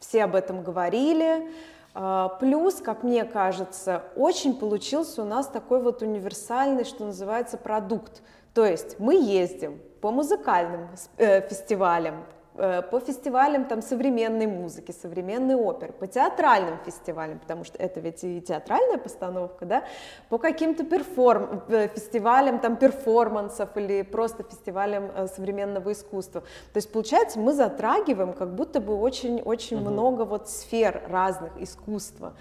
все 0.00 0.24
об 0.24 0.34
этом 0.34 0.62
говорили. 0.62 1.48
А, 1.94 2.28
плюс, 2.40 2.76
как 2.76 3.02
мне 3.02 3.24
кажется, 3.24 4.04
очень 4.16 4.54
получился 4.54 5.22
у 5.22 5.24
нас 5.24 5.46
такой 5.46 5.82
вот 5.82 6.02
универсальный, 6.02 6.84
что 6.84 7.04
называется, 7.04 7.58
продукт. 7.58 8.22
То 8.54 8.64
есть 8.64 8.98
мы 8.98 9.14
ездим 9.14 9.80
по 10.00 10.10
музыкальным 10.10 10.88
э, 11.16 11.46
фестивалям, 11.48 12.24
по 12.54 13.00
фестивалям 13.00 13.64
там 13.64 13.82
современной 13.82 14.46
музыки, 14.46 14.92
современной 14.92 15.54
оперы, 15.54 15.92
по 15.92 16.06
театральным 16.06 16.78
фестивалям, 16.84 17.38
потому 17.38 17.64
что 17.64 17.78
это 17.78 18.00
ведь 18.00 18.22
и 18.24 18.40
театральная 18.40 18.98
постановка, 18.98 19.64
да, 19.64 19.84
по 20.28 20.38
каким-то 20.38 20.84
перформ, 20.84 21.62
э, 21.68 21.88
фестивалям 21.88 22.58
там 22.58 22.76
перформансов 22.76 23.76
или 23.76 24.02
просто 24.02 24.42
фестивалям 24.42 25.10
э, 25.14 25.26
современного 25.28 25.92
искусства. 25.92 26.42
То 26.72 26.76
есть 26.76 26.92
получается 26.92 27.38
мы 27.38 27.52
затрагиваем 27.54 28.32
как 28.32 28.54
будто 28.54 28.80
бы 28.80 28.94
очень-очень 28.96 29.78
uh-huh. 29.78 29.90
много 29.90 30.24
вот 30.24 30.48
сфер 30.48 31.02
разных 31.08 31.52
искусства. 31.58 32.34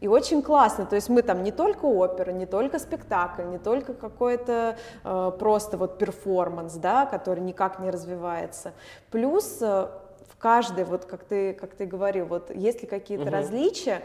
И 0.00 0.08
очень 0.08 0.42
классно, 0.42 0.84
то 0.84 0.94
есть 0.94 1.08
мы 1.08 1.22
там 1.22 1.42
не 1.42 1.52
только 1.52 1.86
опера, 1.86 2.30
не 2.30 2.44
только 2.44 2.78
спектакль, 2.78 3.44
не 3.44 3.58
только 3.58 3.94
какой-то 3.94 4.76
э, 5.04 5.32
просто 5.38 5.78
вот 5.78 5.98
перформанс, 5.98 6.74
да, 6.74 7.06
который 7.06 7.40
никак 7.40 7.78
не 7.78 7.90
развивается. 7.90 8.72
Плюс 9.10 9.56
э, 9.62 9.88
в 10.28 10.36
каждой, 10.38 10.84
вот 10.84 11.06
как 11.06 11.24
ты, 11.24 11.54
как 11.54 11.74
ты 11.74 11.86
говорил, 11.86 12.26
вот 12.26 12.54
есть 12.54 12.82
ли 12.82 12.86
какие-то 12.86 13.24
угу. 13.24 13.32
различия, 13.32 14.02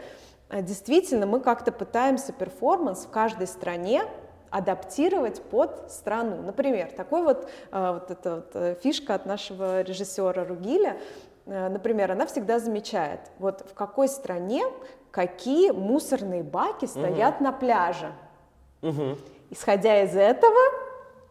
э, 0.48 0.62
действительно 0.62 1.26
мы 1.26 1.40
как-то 1.40 1.72
пытаемся 1.72 2.32
перформанс 2.32 3.04
в 3.04 3.10
каждой 3.10 3.46
стране 3.46 4.02
адаптировать 4.48 5.42
под 5.42 5.90
страну. 5.90 6.40
Например, 6.40 6.90
такой 6.90 7.22
вот, 7.22 7.50
э, 7.70 7.92
вот 7.92 8.10
эта 8.10 8.36
вот 8.36 8.50
э, 8.54 8.76
фишка 8.82 9.14
от 9.14 9.26
нашего 9.26 9.82
режиссера 9.82 10.42
Ругиля, 10.44 10.96
например, 11.44 12.12
она 12.12 12.24
всегда 12.26 12.60
замечает, 12.60 13.18
вот 13.40 13.68
в 13.68 13.74
какой 13.74 14.08
стране 14.08 14.62
какие 15.12 15.70
мусорные 15.70 16.42
баки 16.42 16.86
стоят 16.86 17.36
угу. 17.36 17.44
на 17.44 17.52
пляже. 17.52 18.12
Угу. 18.80 19.18
Исходя 19.50 20.02
из 20.02 20.16
этого, 20.16 20.58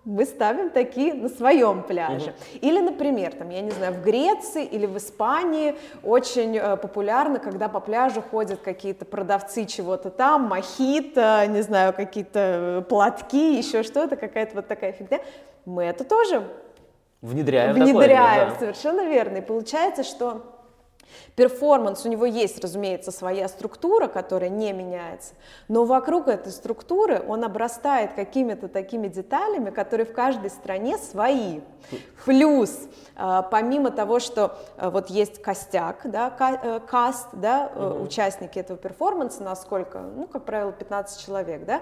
мы 0.05 0.25
ставим 0.25 0.69
такие 0.69 1.13
на 1.13 1.27
своем 1.27 1.83
пляже. 1.83 2.29
Угу. 2.29 2.59
Или, 2.61 2.79
например, 2.79 3.33
там, 3.33 3.49
я 3.49 3.61
не 3.61 3.71
знаю, 3.71 3.93
в 3.93 4.03
Греции 4.03 4.63
или 4.63 4.85
в 4.85 4.97
Испании 4.97 5.75
очень 6.03 6.57
э, 6.57 6.77
популярно, 6.77 7.39
когда 7.39 7.67
по 7.67 7.79
пляжу 7.79 8.21
ходят 8.21 8.61
какие-то 8.61 9.03
продавцы 9.03 9.65
чего-то 9.65 10.11
там, 10.11 10.43
мохито, 10.43 11.45
не 11.47 11.61
знаю, 11.61 11.91
какие-то 11.93 12.85
платки, 12.87 13.57
еще 13.57 13.83
что-то, 13.83 14.15
какая-то 14.15 14.55
вот 14.55 14.67
такая 14.67 14.91
фигня. 14.93 15.19
Мы 15.65 15.83
это 15.83 16.03
тоже 16.03 16.47
внедряем. 17.21 17.73
Внедряем, 17.73 18.49
такое, 18.49 18.53
да. 18.53 18.59
совершенно 18.59 19.09
верно. 19.09 19.37
И 19.37 19.41
получается, 19.41 20.03
что 20.03 20.50
Перформанс, 21.36 22.06
у 22.06 22.10
него 22.10 22.26
есть, 22.26 22.62
разумеется, 22.63 23.12
своя 23.12 23.47
структура, 23.47 24.08
которая 24.08 24.50
не 24.50 24.74
меняется, 24.74 25.34
но 25.67 25.86
вокруг 25.86 26.28
этой 26.28 26.52
структуры 26.52 27.24
он 27.28 27.43
обрастает 27.43 28.13
какими-то 28.13 28.67
такими 28.67 29.08
деталями, 29.08 29.69
которые 29.69 30.06
в 30.06 30.13
каждой 30.13 30.50
стране 30.50 30.97
свои. 30.97 31.62
Плюс, 32.26 32.78
а, 33.15 33.41
помимо 33.41 33.91
того, 33.91 34.19
что 34.19 34.58
а, 34.78 34.89
вот 34.89 35.10
есть 35.10 35.41
костяк, 35.41 36.02
да, 36.04 36.32
э, 36.39 36.80
каст, 36.88 37.28
да, 37.34 37.71
угу. 37.76 38.04
участники 38.04 38.60
этого 38.60 38.78
перформанса, 38.78 39.43
насколько, 39.43 40.00
ну, 40.00 40.28
как 40.28 40.45
правило, 40.45 40.71
15 40.71 41.26
человек, 41.26 41.65
да, 41.65 41.82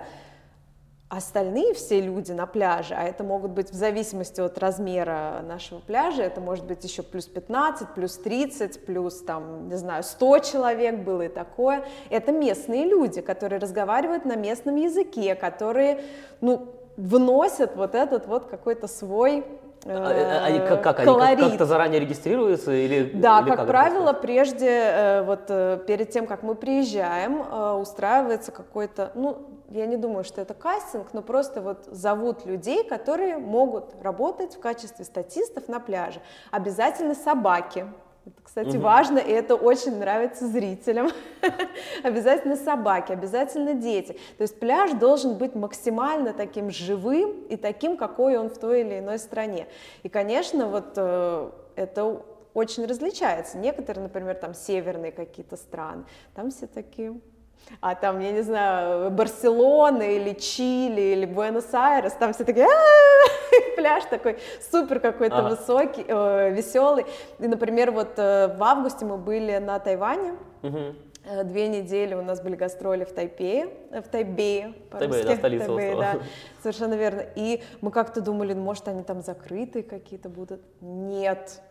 Остальные 1.09 1.73
все 1.73 1.99
люди 1.99 2.31
на 2.33 2.45
пляже, 2.45 2.93
а 2.93 3.03
это 3.03 3.23
могут 3.23 3.49
быть 3.49 3.71
в 3.71 3.73
зависимости 3.73 4.41
от 4.41 4.59
размера 4.59 5.41
нашего 5.41 5.79
пляжа, 5.79 6.21
это 6.21 6.39
может 6.39 6.65
быть 6.65 6.83
еще 6.83 7.01
плюс 7.01 7.25
15, 7.25 7.95
плюс 7.95 8.15
30, 8.17 8.85
плюс 8.85 9.19
там, 9.23 9.69
не 9.69 9.75
знаю, 9.75 10.03
100 10.03 10.39
человек 10.39 10.99
было 10.99 11.23
и 11.23 11.27
такое. 11.27 11.83
Это 12.11 12.31
местные 12.31 12.85
люди, 12.85 13.21
которые 13.21 13.57
разговаривают 13.57 14.25
на 14.25 14.35
местном 14.35 14.75
языке, 14.75 15.33
которые, 15.33 16.03
ну, 16.41 16.67
вносят 16.95 17.75
вот 17.75 17.95
этот 17.95 18.27
вот 18.27 18.45
какой-то 18.45 18.85
свой 18.87 19.43
а, 19.85 20.11
э, 20.11 20.39
они 20.45 20.59
как, 20.59 20.83
как 20.83 21.03
колорит. 21.03 21.39
они 21.39 21.49
как-то 21.49 21.65
заранее 21.65 22.01
регистрируются 22.01 22.71
или? 22.71 23.11
Да, 23.15 23.39
или 23.39 23.49
как, 23.49 23.59
как 23.59 23.67
правило, 23.67 24.13
прежде 24.13 24.69
э, 24.69 25.23
вот 25.23 25.45
э, 25.47 25.79
перед 25.87 26.11
тем, 26.11 26.27
как 26.27 26.43
мы 26.43 26.53
приезжаем, 26.53 27.41
устраивается 27.79 28.51
какой-то, 28.51 29.11
ну 29.15 29.37
я 29.71 29.85
не 29.85 29.97
думаю, 29.97 30.23
что 30.23 30.41
это 30.41 30.53
кастинг, 30.53 31.13
но 31.13 31.21
просто 31.21 31.61
вот 31.61 31.85
зовут 31.91 32.45
людей, 32.45 32.83
которые 32.83 33.37
могут 33.37 33.93
работать 34.01 34.55
в 34.55 34.59
качестве 34.59 35.05
статистов 35.05 35.67
на 35.67 35.79
пляже. 35.79 36.21
Обязательно 36.51 37.13
собаки. 37.13 37.85
Это, 38.25 38.41
кстати, 38.43 38.75
угу. 38.75 38.83
важно, 38.83 39.19
и 39.19 39.31
это 39.31 39.55
очень 39.55 39.97
нравится 39.97 40.47
зрителям. 40.47 41.09
обязательно 42.03 42.55
собаки, 42.55 43.11
обязательно 43.11 43.75
дети. 43.75 44.13
То 44.37 44.41
есть 44.41 44.59
пляж 44.59 44.91
должен 44.91 45.35
быть 45.35 45.55
максимально 45.55 46.33
таким 46.33 46.69
живым 46.69 47.43
и 47.43 47.55
таким, 47.55 47.97
какой 47.97 48.37
он 48.37 48.49
в 48.49 48.57
той 48.57 48.81
или 48.81 48.99
иной 48.99 49.19
стране. 49.19 49.67
И, 50.03 50.09
конечно, 50.09 50.67
вот 50.67 50.93
э, 50.95 51.49
это 51.75 52.21
очень 52.53 52.85
различается. 52.85 53.57
Некоторые, 53.57 54.03
например, 54.03 54.35
там 54.35 54.53
северные 54.53 55.11
какие-то 55.11 55.55
страны, 55.55 56.03
там 56.33 56.51
все 56.51 56.67
такие 56.67 57.19
а 57.81 57.95
там, 57.95 58.19
я 58.19 58.31
не 58.31 58.41
знаю, 58.41 59.11
Барселона 59.11 60.03
или 60.03 60.33
Чили 60.33 61.01
или 61.01 61.25
Буэнос-Айрес, 61.25 62.13
там 62.13 62.33
все 62.33 62.43
такие, 62.43 62.67
пляж 63.75 64.03
такой 64.05 64.37
супер 64.71 64.99
какой-то 64.99 65.43
высокий, 65.43 66.05
э, 66.07 66.51
веселый. 66.51 67.05
И, 67.39 67.47
например, 67.47 67.91
вот 67.91 68.17
э, 68.17 68.55
в 68.55 68.63
августе 68.63 69.05
мы 69.05 69.17
были 69.17 69.57
на 69.57 69.79
Тайване, 69.79 70.33
э, 70.63 70.93
Две 71.43 71.67
недели 71.67 72.15
у 72.15 72.23
нас 72.23 72.41
были 72.41 72.55
гастроли 72.55 73.03
в 73.03 73.11
Тайпее, 73.11 73.69
в 73.91 74.09
Тайбее, 74.09 74.73
Тайбэй, 74.89 75.23
да, 75.23 75.35
столица 75.35 75.65
Тайбэй, 75.67 75.95
да, 75.95 76.19
совершенно 76.63 76.95
верно. 76.95 77.23
И 77.35 77.61
мы 77.81 77.91
как-то 77.91 78.21
думали, 78.21 78.53
может, 78.53 78.87
они 78.87 79.03
там 79.03 79.21
закрытые 79.21 79.83
какие-то 79.83 80.27
будут. 80.29 80.61
Нет, 80.81 81.61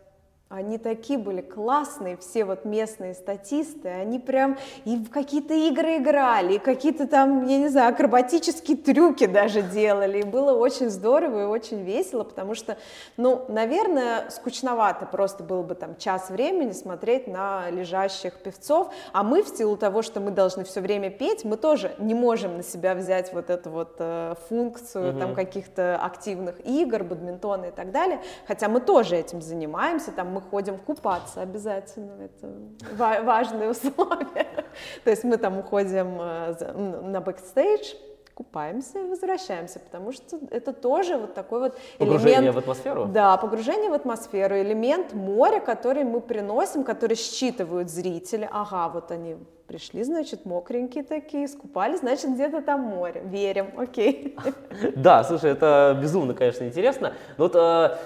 они 0.50 0.78
такие 0.78 1.18
были 1.18 1.42
классные, 1.42 2.16
все 2.16 2.46
вот 2.46 2.64
местные 2.64 3.12
статисты, 3.12 3.88
они 3.90 4.18
прям 4.18 4.56
и 4.86 4.96
в 4.96 5.10
какие-то 5.10 5.52
игры 5.52 5.98
играли, 5.98 6.54
и 6.54 6.58
какие-то 6.58 7.06
там, 7.06 7.46
я 7.46 7.58
не 7.58 7.68
знаю, 7.68 7.92
акробатические 7.92 8.78
трюки 8.78 9.26
даже 9.26 9.60
делали, 9.60 10.20
и 10.20 10.22
было 10.22 10.54
очень 10.54 10.88
здорово 10.88 11.42
и 11.42 11.44
очень 11.44 11.82
весело, 11.82 12.24
потому 12.24 12.54
что, 12.54 12.78
ну, 13.18 13.44
наверное, 13.48 14.30
скучновато 14.30 15.04
просто 15.04 15.42
было 15.42 15.62
бы 15.62 15.74
там 15.74 15.96
час 15.96 16.30
времени 16.30 16.72
смотреть 16.72 17.26
на 17.26 17.68
лежащих 17.68 18.32
певцов, 18.38 18.90
а 19.12 19.22
мы 19.24 19.42
в 19.42 19.48
силу 19.48 19.76
того, 19.76 20.00
что 20.00 20.18
мы 20.18 20.30
должны 20.30 20.64
все 20.64 20.80
время 20.80 21.10
петь, 21.10 21.44
мы 21.44 21.58
тоже 21.58 21.94
не 21.98 22.14
можем 22.14 22.56
на 22.56 22.62
себя 22.62 22.94
взять 22.94 23.34
вот 23.34 23.50
эту 23.50 23.68
вот 23.68 23.96
э, 23.98 24.34
функцию 24.48 25.10
угу. 25.10 25.18
там 25.18 25.34
каких-то 25.34 25.96
активных 25.96 26.66
игр, 26.66 27.04
бадминтона 27.04 27.66
и 27.66 27.70
так 27.70 27.90
далее, 27.90 28.22
хотя 28.46 28.70
мы 28.70 28.80
тоже 28.80 29.14
этим 29.14 29.42
занимаемся, 29.42 30.10
там 30.10 30.37
мы 30.38 30.50
ходим 30.50 30.78
купаться 30.78 31.42
обязательно, 31.42 32.12
это 32.22 33.24
важные 33.24 33.70
условия. 33.70 34.46
То 35.04 35.10
есть 35.10 35.24
мы 35.24 35.36
там 35.36 35.58
уходим 35.58 36.18
э, 36.20 36.72
на 37.02 37.20
бэкстейдж, 37.20 37.94
купаемся 38.34 39.00
и 39.00 39.02
возвращаемся, 39.02 39.80
потому 39.80 40.12
что 40.12 40.38
это 40.52 40.72
тоже 40.72 41.16
вот 41.16 41.34
такой 41.34 41.58
вот 41.58 41.78
погружение 41.98 42.38
элемент... 42.38 42.54
в 42.54 42.58
атмосферу? 42.58 43.06
Да, 43.06 43.36
погружение 43.36 43.90
в 43.90 43.94
атмосферу, 43.94 44.56
элемент 44.56 45.12
моря, 45.12 45.58
который 45.58 46.04
мы 46.04 46.20
приносим, 46.20 46.84
который 46.84 47.16
считывают 47.16 47.90
зрители. 47.90 48.48
Ага, 48.52 48.90
вот 48.94 49.10
они 49.10 49.36
пришли, 49.66 50.04
значит, 50.04 50.44
мокренькие 50.44 51.02
такие, 51.02 51.48
скупались, 51.48 51.98
значит, 51.98 52.30
где-то 52.30 52.62
там 52.62 52.82
море. 52.82 53.22
Верим, 53.24 53.72
окей. 53.76 54.36
Да, 54.96 55.24
слушай, 55.24 55.50
это 55.50 55.98
безумно, 56.00 56.32
конечно, 56.32 56.64
интересно. 56.64 57.14
Но 57.38 57.44
вот 57.44 57.56
э, 57.56 57.96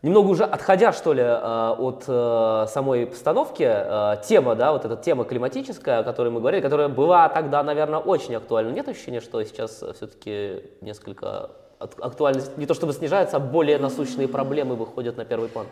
Немного 0.00 0.28
уже 0.28 0.44
отходя, 0.44 0.92
что 0.92 1.12
ли, 1.12 1.22
э, 1.22 1.74
от 1.78 2.04
э, 2.06 2.66
самой 2.68 3.06
постановки, 3.06 3.64
э, 3.68 4.16
тема, 4.24 4.54
да, 4.54 4.72
вот 4.72 4.84
эта 4.84 4.96
тема 4.96 5.24
климатическая, 5.24 6.00
о 6.00 6.04
которой 6.04 6.30
мы 6.30 6.38
говорили, 6.38 6.60
которая 6.60 6.88
была 6.88 7.28
тогда, 7.28 7.64
наверное, 7.64 7.98
очень 7.98 8.36
актуальна. 8.36 8.70
Нет 8.70 8.88
ощущения, 8.88 9.20
что 9.20 9.42
сейчас 9.42 9.82
все-таки 9.96 10.62
несколько 10.82 11.50
актуальность, 11.80 12.56
не 12.56 12.66
то 12.66 12.74
чтобы 12.74 12.92
снижается, 12.92 13.38
а 13.38 13.40
более 13.40 13.78
насущные 13.78 14.28
проблемы 14.28 14.76
выходят 14.76 15.16
на 15.16 15.24
первый 15.24 15.48
план? 15.48 15.66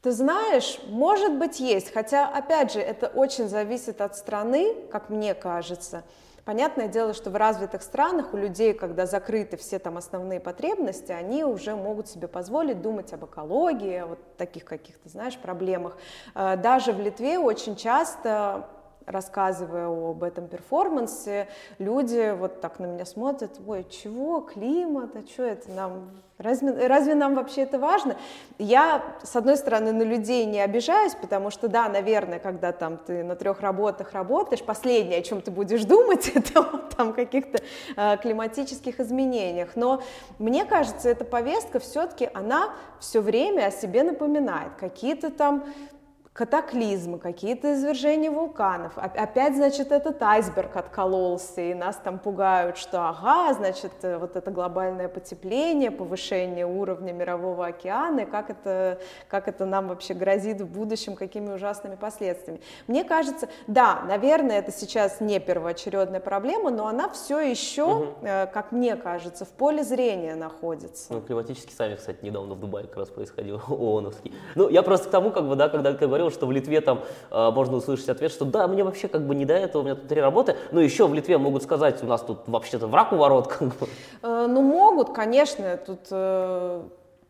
Ты 0.00 0.12
знаешь, 0.12 0.78
может 0.88 1.36
быть 1.36 1.60
есть, 1.60 1.92
хотя, 1.92 2.28
опять 2.28 2.72
же, 2.72 2.80
это 2.80 3.06
очень 3.08 3.48
зависит 3.48 4.00
от 4.00 4.16
страны, 4.16 4.74
как 4.90 5.10
мне 5.10 5.34
кажется. 5.34 6.04
Понятное 6.46 6.86
дело, 6.86 7.12
что 7.12 7.30
в 7.30 7.34
развитых 7.34 7.82
странах 7.82 8.32
у 8.32 8.36
людей, 8.36 8.72
когда 8.72 9.04
закрыты 9.04 9.56
все 9.56 9.80
там 9.80 9.96
основные 9.96 10.38
потребности, 10.38 11.10
они 11.10 11.42
уже 11.42 11.74
могут 11.74 12.06
себе 12.06 12.28
позволить 12.28 12.80
думать 12.80 13.12
об 13.12 13.24
экологии, 13.24 13.96
о 13.96 14.06
вот 14.06 14.36
таких 14.36 14.64
каких-то, 14.64 15.08
знаешь, 15.08 15.36
проблемах. 15.36 15.96
Э, 16.36 16.56
даже 16.56 16.92
в 16.92 17.00
Литве 17.00 17.40
очень 17.40 17.74
часто 17.74 18.68
рассказывая 19.06 19.86
об 19.86 20.22
этом 20.22 20.48
перформансе, 20.48 21.48
люди 21.78 22.34
вот 22.36 22.60
так 22.60 22.80
на 22.80 22.86
меня 22.86 23.06
смотрят, 23.06 23.52
ой, 23.66 23.86
чего, 23.88 24.40
климат, 24.40 25.14
а 25.14 25.26
что 25.26 25.44
это 25.44 25.70
нам, 25.70 26.10
разве, 26.38 26.86
разве 26.88 27.14
нам 27.14 27.36
вообще 27.36 27.62
это 27.62 27.78
важно? 27.78 28.16
Я, 28.58 29.02
с 29.22 29.36
одной 29.36 29.56
стороны, 29.56 29.92
на 29.92 30.02
людей 30.02 30.44
не 30.44 30.60
обижаюсь, 30.60 31.14
потому 31.14 31.50
что, 31.50 31.68
да, 31.68 31.88
наверное, 31.88 32.40
когда 32.40 32.72
там 32.72 32.98
ты 32.98 33.22
на 33.22 33.36
трех 33.36 33.60
работах 33.60 34.12
работаешь, 34.12 34.62
последнее, 34.62 35.20
о 35.20 35.22
чем 35.22 35.40
ты 35.40 35.52
будешь 35.52 35.84
думать, 35.84 36.28
это 36.34 36.62
вот, 36.62 36.96
там 36.96 37.12
каких-то 37.12 37.62
э, 37.96 38.16
климатических 38.18 38.98
изменениях, 38.98 39.76
но 39.76 40.02
мне 40.40 40.64
кажется, 40.64 41.08
эта 41.08 41.24
повестка 41.24 41.78
все-таки, 41.78 42.28
она 42.34 42.70
все 42.98 43.20
время 43.20 43.66
о 43.66 43.70
себе 43.70 44.02
напоминает, 44.02 44.72
какие-то 44.80 45.30
там 45.30 45.64
катаклизмы, 46.36 47.18
какие-то 47.18 47.72
извержения 47.72 48.30
вулканов. 48.30 48.98
Опять, 48.98 49.56
значит, 49.56 49.90
этот 49.90 50.22
айсберг 50.22 50.76
откололся, 50.76 51.62
и 51.62 51.72
нас 51.72 51.96
там 51.96 52.18
пугают, 52.18 52.76
что 52.76 53.08
ага, 53.08 53.54
значит, 53.54 53.92
э, 54.02 54.18
вот 54.18 54.36
это 54.36 54.50
глобальное 54.50 55.08
потепление, 55.08 55.90
повышение 55.90 56.66
уровня 56.66 57.12
мирового 57.12 57.66
океана, 57.66 58.20
и 58.20 58.24
как 58.26 58.50
это, 58.50 58.98
как 59.28 59.48
это 59.48 59.64
нам 59.64 59.88
вообще 59.88 60.12
грозит 60.12 60.60
в 60.60 60.66
будущем, 60.66 61.16
какими 61.16 61.54
ужасными 61.54 61.94
последствиями. 61.94 62.60
Мне 62.86 63.02
кажется, 63.02 63.48
да, 63.66 64.02
наверное, 64.06 64.58
это 64.58 64.72
сейчас 64.72 65.22
не 65.22 65.40
первоочередная 65.40 66.20
проблема, 66.20 66.68
но 66.70 66.86
она 66.86 67.08
все 67.08 67.40
еще, 67.40 67.84
угу. 67.84 68.06
э, 68.20 68.46
как 68.48 68.72
мне 68.72 68.96
кажется, 68.96 69.46
в 69.46 69.50
поле 69.50 69.82
зрения 69.82 70.34
находится. 70.34 71.14
Ну, 71.14 71.22
климатический 71.22 71.74
саммит, 71.74 72.00
кстати, 72.00 72.18
недавно 72.22 72.56
в 72.56 72.60
Дубае 72.60 72.86
как 72.86 72.98
раз 72.98 73.08
происходил, 73.08 73.58
ООНовский. 73.68 74.34
Ну, 74.54 74.68
я 74.68 74.82
просто 74.82 75.08
к 75.08 75.10
тому, 75.10 75.30
как 75.30 75.48
бы, 75.48 75.56
да, 75.56 75.70
когда 75.70 75.94
ты 75.94 76.06
говорил, 76.26 76.30
что 76.30 76.46
в 76.46 76.52
Литве 76.52 76.80
там 76.80 77.02
э, 77.30 77.50
можно 77.50 77.76
услышать 77.76 78.08
ответ, 78.08 78.32
что 78.32 78.44
да, 78.44 78.66
мне 78.68 78.84
вообще 78.84 79.08
как 79.08 79.26
бы 79.26 79.34
не 79.34 79.44
до 79.44 79.54
этого, 79.54 79.82
у 79.82 79.84
меня 79.84 79.94
тут 79.94 80.08
три 80.08 80.20
работы. 80.20 80.56
Но 80.72 80.80
еще 80.80 81.06
в 81.06 81.14
Литве 81.14 81.38
могут 81.38 81.62
сказать, 81.62 82.02
у 82.02 82.06
нас 82.06 82.20
тут 82.22 82.40
вообще-то 82.46 82.86
враг 82.86 83.12
у 83.12 83.16
ворот. 83.16 83.56
Э, 84.22 84.46
ну, 84.48 84.62
могут, 84.62 85.12
конечно. 85.12 85.76
Тут 85.76 86.00
э, 86.10 86.82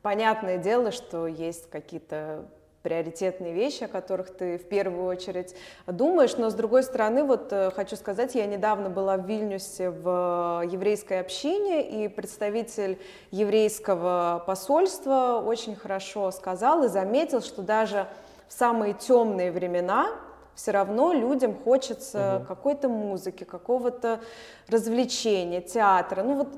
понятное 0.02 0.58
дело, 0.58 0.90
что 0.90 1.26
есть 1.26 1.68
какие-то 1.70 2.44
приоритетные 2.82 3.52
вещи, 3.52 3.82
о 3.82 3.88
которых 3.88 4.30
ты 4.30 4.58
в 4.58 4.68
первую 4.68 5.06
очередь 5.06 5.56
думаешь. 5.88 6.36
Но 6.36 6.50
с 6.50 6.54
другой 6.54 6.84
стороны, 6.84 7.24
вот 7.24 7.48
э, 7.50 7.72
хочу 7.72 7.96
сказать, 7.96 8.36
я 8.36 8.46
недавно 8.46 8.88
была 8.90 9.16
в 9.16 9.26
Вильнюсе 9.26 9.90
в 9.90 10.62
еврейской 10.64 11.18
общине, 11.18 11.82
и 11.82 12.06
представитель 12.06 12.96
еврейского 13.32 14.44
посольства 14.46 15.42
очень 15.44 15.74
хорошо 15.74 16.30
сказал 16.30 16.84
и 16.84 16.88
заметил, 16.88 17.40
что 17.40 17.62
даже 17.62 18.06
в 18.48 18.52
самые 18.52 18.94
темные 18.94 19.50
времена 19.52 20.08
все 20.54 20.70
равно 20.70 21.12
людям 21.12 21.54
хочется 21.54 22.38
угу. 22.38 22.46
какой-то 22.46 22.88
музыки, 22.88 23.44
какого-то 23.44 24.20
развлечения, 24.68 25.60
театра. 25.60 26.22
Ну 26.22 26.36
вот 26.36 26.48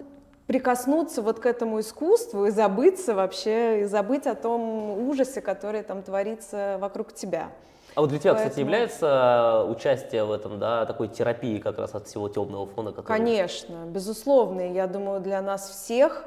прикоснуться 0.46 1.20
вот 1.20 1.40
к 1.40 1.46
этому 1.46 1.80
искусству 1.80 2.46
и 2.46 2.50
забыться 2.50 3.14
вообще, 3.14 3.82
и 3.82 3.84
забыть 3.84 4.26
о 4.26 4.34
том 4.34 5.08
ужасе, 5.08 5.40
который 5.40 5.82
там 5.82 6.02
творится 6.02 6.78
вокруг 6.80 7.12
тебя. 7.12 7.50
А 7.94 8.00
вот 8.00 8.10
для 8.10 8.18
тебя, 8.18 8.34
Поэтому... 8.34 8.50
кстати, 8.50 8.64
является 8.64 9.64
участие 9.68 10.24
в 10.24 10.30
этом, 10.30 10.58
да, 10.58 10.86
такой 10.86 11.08
терапии 11.08 11.58
как 11.58 11.78
раз 11.78 11.94
от 11.94 12.06
всего 12.06 12.28
темного 12.28 12.66
фона? 12.66 12.92
Который... 12.92 13.06
Конечно, 13.06 13.84
безусловно. 13.86 14.72
Я 14.72 14.86
думаю, 14.86 15.20
для 15.20 15.42
нас 15.42 15.68
всех. 15.68 16.24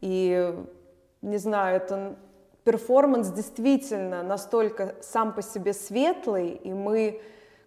И 0.00 0.54
не 1.22 1.38
знаю, 1.38 1.76
это 1.76 2.16
перформанс 2.68 3.28
действительно 3.28 4.22
настолько 4.22 4.94
сам 5.00 5.32
по 5.32 5.40
себе 5.40 5.72
светлый, 5.72 6.50
и 6.50 6.70
мы 6.70 7.22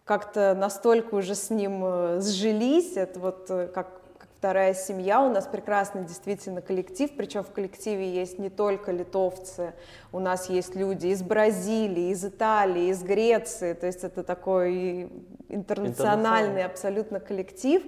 как-то 0.05 0.53
настолько 0.53 1.15
уже 1.15 1.33
с 1.33 1.49
ним 1.49 1.81
э, 1.83 2.21
сжились, 2.21 2.97
это 2.97 3.19
вот 3.19 3.49
э, 3.49 3.65
как, 3.73 3.87
как 4.19 4.29
вторая 4.37 4.75
семья, 4.75 5.21
у 5.21 5.31
нас 5.31 5.47
прекрасный 5.47 6.03
действительно 6.03 6.61
коллектив, 6.61 7.09
причем 7.17 7.43
в 7.43 7.49
коллективе 7.49 8.11
есть 8.11 8.37
не 8.37 8.51
только 8.51 8.91
литовцы, 8.91 9.73
у 10.11 10.19
нас 10.19 10.51
есть 10.51 10.75
люди 10.75 11.07
из 11.07 11.23
Бразилии, 11.23 12.11
из 12.11 12.23
Италии, 12.23 12.89
из 12.89 13.01
Греции, 13.01 13.73
то 13.73 13.87
есть 13.87 14.03
это 14.03 14.21
такой 14.21 15.09
интернациональный 15.49 16.63
абсолютно 16.63 17.19
коллектив, 17.19 17.81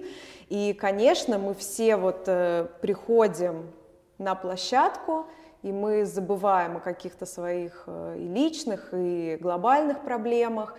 и, 0.48 0.72
конечно, 0.72 1.38
мы 1.38 1.54
все 1.54 1.94
вот 1.94 2.24
э, 2.26 2.66
приходим 2.80 3.70
на 4.18 4.34
площадку, 4.34 5.26
и 5.64 5.72
мы 5.72 6.04
забываем 6.04 6.76
о 6.76 6.80
каких-то 6.80 7.24
своих 7.24 7.84
э, 7.86 8.16
и 8.18 8.28
личных, 8.28 8.90
и 8.92 9.38
глобальных 9.40 10.02
проблемах, 10.02 10.76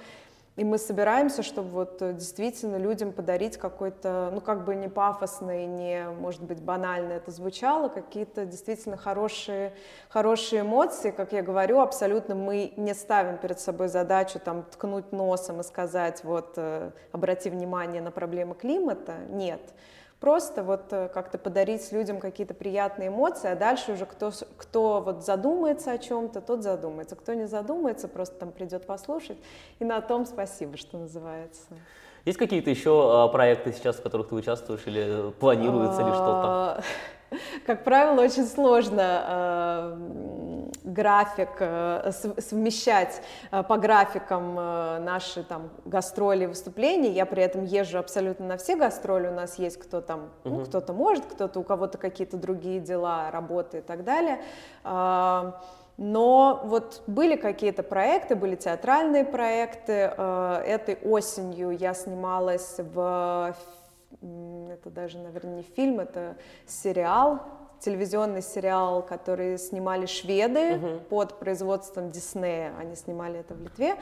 и 0.58 0.63
мы 0.63 0.78
собираемся, 0.78 1.41
чтобы 1.41 1.69
вот 1.69 2.02
э, 2.04 2.13
действительно 2.13 2.78
людям 2.78 3.12
подарить 3.12 3.58
какой-то, 3.58 4.30
ну 4.32 4.41
как 4.41 4.63
бы 4.63 4.76
не 4.76 4.88
пафосный, 4.88 5.65
не, 5.65 6.08
может 6.19 6.43
быть, 6.43 6.62
банально 6.62 7.13
это 7.13 7.32
звучало, 7.32 7.89
какие-то 7.89 8.45
действительно 8.45 8.95
хорошие, 8.95 9.74
хорошие 10.08 10.62
эмоции. 10.62 11.10
Как 11.10 11.34
я 11.34 11.41
говорю, 11.41 11.80
абсолютно 11.80 12.36
мы 12.36 12.71
не 12.78 12.93
ставим 12.93 13.39
перед 13.39 13.60
собой 13.60 13.88
задачу 13.88 14.39
там 14.39 14.62
ткнуть 14.71 15.12
носом 15.12 15.62
и 15.62 15.63
сказать, 15.63 16.24
вот, 16.24 16.54
э, 16.58 16.91
обрати 17.12 17.50
внимание 17.50 18.04
на 18.04 18.12
проблемы 18.12 18.54
климата. 18.54 19.15
Нет 19.30 19.62
просто 20.26 20.64
вот 20.64 20.92
э, 20.92 21.08
как-то 21.14 21.38
подарить 21.38 21.92
людям 21.92 22.20
какие-то 22.20 22.56
приятные 22.56 23.10
эмоции, 23.10 23.48
а 23.48 23.56
дальше 23.56 23.92
уже 23.92 24.08
кто, 24.08 24.32
кто 24.58 25.00
вот 25.00 25.24
задумается 25.24 25.92
о 25.92 26.00
чем-то, 26.00 26.42
тот 26.42 26.64
задумается, 26.64 27.16
кто 27.16 27.36
не 27.36 27.46
задумается, 27.46 28.08
просто 28.08 28.36
там 28.40 28.52
придет 28.52 28.88
послушать, 28.88 29.38
и 29.78 29.86
на 29.86 30.02
том 30.02 30.26
спасибо, 30.26 30.78
что 30.78 30.98
называется. 30.98 31.68
Есть 32.26 32.40
какие-то 32.40 32.72
еще 32.72 32.90
а, 32.90 33.28
проекты 33.28 33.72
сейчас, 33.72 33.98
в 33.98 34.02
которых 34.02 34.30
ты 34.30 34.34
участвуешь 34.34 34.82
или 34.88 35.32
планируется 35.40 36.02
ли 36.02 36.12
что-то? 36.12 36.84
Как 37.65 37.84
правило, 37.84 38.21
очень 38.21 38.45
сложно 38.45 39.24
э, 39.28 40.69
график 40.84 41.50
э, 41.60 42.12
совмещать 42.39 43.21
э, 43.52 43.63
по 43.63 43.78
графикам 43.78 44.56
наши 44.56 45.43
там 45.43 45.69
гастроли, 45.86 46.45
выступления. 46.45 47.12
Я 47.12 47.26
при 47.26 47.43
этом 47.43 47.63
езжу 47.63 47.98
абсолютно 47.98 48.45
на 48.45 48.58
все 48.58 48.76
гастроли. 48.76 49.28
У 49.28 49.34
нас 49.34 49.60
есть 49.60 49.78
кто 49.78 50.02
там, 50.02 50.30
ну, 50.43 50.65
кто-то 50.65 50.93
может, 50.93 51.26
кто-то 51.26 51.60
у 51.60 51.63
кого-то 51.63 51.98
какие-то 51.98 52.38
другие 52.38 52.80
дела, 52.80 53.32
работы 53.32 53.80
и 53.80 53.82
так 53.82 54.04
далее. 54.04 54.39
Но 55.98 56.62
вот 56.65 57.04
были 57.08 57.38
какие-то 57.38 57.82
проекты, 57.82 58.36
были 58.36 58.56
театральные 58.56 59.24
проекты. 59.24 59.93
Этой 59.93 60.98
осенью 61.04 61.71
я 61.71 61.93
снималась 61.93 62.76
в 62.78 63.56
это 64.70 64.90
даже, 64.90 65.18
наверное, 65.20 65.58
не 65.58 65.64
фильм, 65.64 66.00
это 66.00 66.38
сериал, 66.66 67.42
телевизионный 67.80 68.42
сериал, 68.42 69.02
который 69.04 69.58
снимали 69.58 70.06
шведы 70.06 70.78
угу. 70.78 71.00
под 71.10 71.40
производством 71.40 72.12
Диснея. 72.12 72.74
Они 72.80 72.96
снимали 72.96 73.40
это 73.40 73.54
в 73.54 73.62
Литве. 73.62 73.96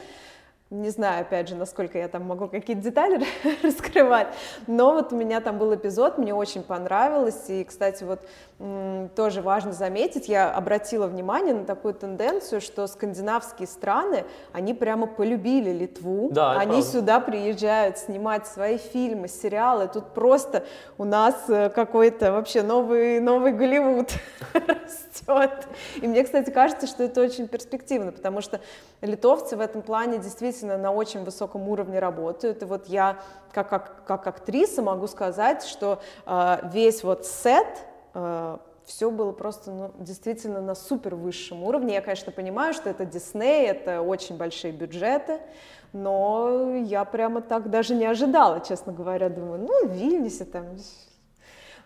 Не 0.73 0.89
знаю, 0.89 1.21
опять 1.21 1.49
же, 1.49 1.55
насколько 1.55 1.99
я 1.99 2.07
там 2.07 2.23
могу 2.23 2.47
какие-то 2.47 2.81
детали 2.81 3.23
раскрывать, 3.63 4.29
но 4.65 4.93
вот 4.93 5.13
у 5.13 5.15
меня 5.15 5.39
там 5.39 5.59
был 5.59 5.75
эпизод, 5.75 6.17
мне 6.17 6.33
очень 6.33 6.63
понравилось, 6.63 7.43
и, 7.49 7.63
кстати, 7.63 8.03
вот 8.03 8.21
тоже 9.15 9.43
важно 9.43 9.71
заметить, 9.71 10.27
я 10.27 10.51
обратила 10.51 11.05
внимание 11.05 11.53
на 11.53 11.65
такую 11.65 11.93
тенденцию, 11.93 12.59
что 12.59 12.87
скандинавские 12.87 13.67
страны, 13.67 14.25
они 14.51 14.73
прямо 14.73 15.05
полюбили 15.05 15.69
Литву, 15.69 16.29
да, 16.31 16.53
они 16.53 16.71
правда. 16.71 16.87
сюда 16.87 17.19
приезжают 17.19 17.99
снимать 17.99 18.47
свои 18.47 18.79
фильмы, 18.79 19.27
сериалы, 19.27 19.87
тут 19.87 20.15
просто 20.15 20.63
у 20.97 21.03
нас 21.03 21.35
э, 21.49 21.69
какой-то 21.69 22.31
вообще 22.31 22.63
новый, 22.63 23.19
новый 23.19 23.51
Голливуд 23.51 24.11
растет. 24.53 25.67
И 26.01 26.07
мне, 26.07 26.23
кстати, 26.23 26.49
кажется, 26.49 26.87
что 26.87 27.03
это 27.03 27.21
очень 27.21 27.47
перспективно, 27.47 28.11
потому 28.11 28.41
что 28.41 28.59
литовцы 29.05 29.55
в 29.55 29.61
этом 29.61 29.81
плане 29.81 30.17
действительно 30.17 30.77
на 30.77 30.91
очень 30.91 31.23
высоком 31.23 31.69
уровне 31.69 31.99
работают, 31.99 32.61
и 32.61 32.65
вот 32.65 32.87
я 32.87 33.19
как, 33.51 33.69
как, 33.69 34.05
как 34.05 34.27
актриса 34.27 34.81
могу 34.81 35.07
сказать, 35.07 35.63
что 35.63 35.99
э, 36.25 36.57
весь 36.71 37.03
вот 37.03 37.25
сет, 37.25 37.67
Э, 38.13 38.57
все 38.85 39.11
было 39.11 39.31
просто 39.31 39.71
ну, 39.71 39.91
действительно 39.97 40.61
на 40.61 40.75
супер 40.75 41.15
высшем 41.15 41.63
уровне. 41.63 41.93
Я, 41.93 42.01
конечно, 42.01 42.31
понимаю, 42.31 42.73
что 42.73 42.89
это 42.89 43.05
Дисней, 43.05 43.67
это 43.67 44.01
очень 44.01 44.35
большие 44.35 44.73
бюджеты, 44.73 45.39
но 45.93 46.75
я 46.75 47.05
прямо 47.05 47.41
так 47.41 47.69
даже 47.69 47.95
не 47.95 48.05
ожидала, 48.05 48.59
честно 48.59 48.91
говоря. 48.91 49.29
Думаю, 49.29 49.61
ну, 49.61 49.87
в 49.87 49.91
Вильнюсе 49.91 50.43
там 50.43 50.65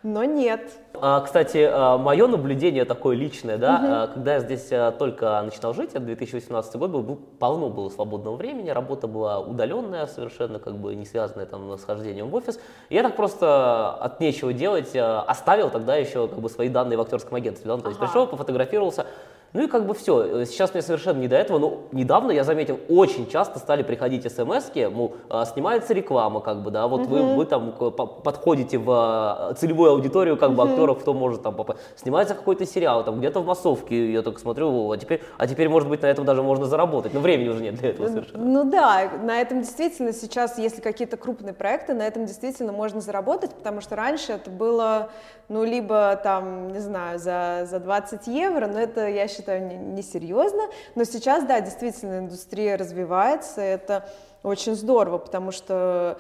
но 0.07 0.23
нет. 0.23 0.61
А, 0.99 1.19
кстати, 1.19 1.69
а, 1.69 1.97
мое 1.97 2.27
наблюдение 2.27 2.85
такое 2.85 3.15
личное, 3.15 3.57
да, 3.57 4.05
угу. 4.07 4.13
когда 4.13 4.35
я 4.35 4.39
здесь 4.39 4.69
а, 4.71 4.91
только 4.91 5.41
начинал 5.43 5.73
жить, 5.73 5.91
это 5.91 5.99
2018 5.99 6.75
год 6.77 6.89
был, 6.89 7.03
был, 7.03 7.15
полно 7.37 7.69
было 7.69 7.89
свободного 7.89 8.35
времени, 8.35 8.69
работа 8.69 9.07
была 9.07 9.39
удаленная, 9.39 10.07
совершенно 10.07 10.59
как 10.59 10.77
бы 10.77 10.95
не 10.95 11.05
связанная 11.05 11.45
там 11.45 11.77
с 11.77 11.83
хождением 11.83 12.29
в 12.29 12.35
офис. 12.35 12.59
И 12.89 12.95
я 12.95 13.03
так 13.03 13.15
просто 13.15 13.89
от 13.93 14.19
нечего 14.19 14.53
делать 14.53 14.95
оставил 14.95 15.69
тогда 15.69 15.97
еще 15.97 16.27
как 16.27 16.39
бы 16.39 16.49
свои 16.49 16.69
данные 16.69 16.97
в 16.97 17.01
актерском 17.01 17.35
агентстве, 17.35 17.67
да, 17.67 17.75
ну, 17.75 17.81
то 17.81 17.89
есть 17.89 17.99
ага. 17.99 18.07
пришел, 18.07 18.27
пофотографировался, 18.27 19.05
Ну 19.53 19.63
и 19.63 19.67
как 19.67 19.85
бы 19.85 19.93
все. 19.93 20.45
Сейчас 20.45 20.73
мне 20.73 20.81
совершенно 20.81 21.19
не 21.19 21.27
до 21.27 21.35
этого, 21.35 21.57
но 21.57 21.79
недавно 21.91 22.31
я 22.31 22.43
заметил, 22.43 22.79
очень 22.89 23.29
часто 23.29 23.59
стали 23.59 23.81
приходить 23.81 24.29
смс 24.31 24.71
мол, 24.91 25.15
а, 25.29 25.45
снимается 25.45 25.93
реклама, 25.93 26.41
как 26.41 26.61
бы, 26.61 26.71
да, 26.71 26.87
вот 26.87 27.01
угу. 27.01 27.09
вы, 27.09 27.35
вы 27.35 27.45
там 27.45 27.71
подходите 27.71 28.77
в 28.77 28.91
а, 28.91 29.53
целевую 29.57 29.91
аудиторию, 29.91 30.37
как 30.37 30.53
бы, 30.53 30.63
угу. 30.63 30.71
актеров, 30.71 30.99
кто 30.99 31.13
может 31.13 31.41
там 31.43 31.55
попасть. 31.55 31.79
Снимается 31.95 32.35
какой-то 32.35 32.65
сериал, 32.65 33.03
там 33.03 33.19
где-то 33.19 33.39
в 33.39 33.45
массовке, 33.45 34.11
я 34.11 34.21
только 34.21 34.39
смотрю, 34.39 34.91
а 34.91 34.97
теперь, 34.97 35.23
а 35.37 35.47
теперь, 35.47 35.69
может 35.69 35.89
быть, 35.89 36.01
на 36.01 36.07
этом 36.07 36.25
даже 36.25 36.43
можно 36.43 36.65
заработать, 36.65 37.13
но 37.13 37.19
времени 37.19 37.49
уже 37.49 37.63
нет 37.63 37.75
для 37.75 37.89
этого 37.89 38.07
совершенно. 38.07 38.43
Ну 38.43 38.69
да, 38.69 39.09
на 39.23 39.39
этом 39.39 39.61
действительно 39.61 40.13
сейчас, 40.13 40.57
если 40.57 40.81
какие-то 40.81 41.17
крупные 41.17 41.53
проекты, 41.53 41.93
на 41.93 42.05
этом 42.05 42.25
действительно 42.25 42.73
можно 42.73 43.01
заработать, 43.01 43.51
потому 43.55 43.81
что 43.81 43.95
раньше 43.95 44.33
это 44.33 44.49
было, 44.49 45.09
ну, 45.49 45.63
либо 45.63 46.19
там, 46.21 46.73
не 46.73 46.79
знаю, 46.79 47.17
за, 47.17 47.65
за 47.69 47.79
20 47.79 48.27
евро, 48.27 48.67
но 48.67 48.79
это, 48.79 49.07
я 49.07 49.27
считаю, 49.27 49.36
несерьезно, 49.39 50.61
не 50.61 50.71
но 50.95 51.03
сейчас, 51.03 51.43
да, 51.45 51.61
действительно, 51.61 52.19
индустрия 52.19 52.77
развивается, 52.77 53.61
это 53.61 54.09
очень 54.43 54.75
здорово, 54.75 55.17
потому 55.17 55.51
что 55.51 56.17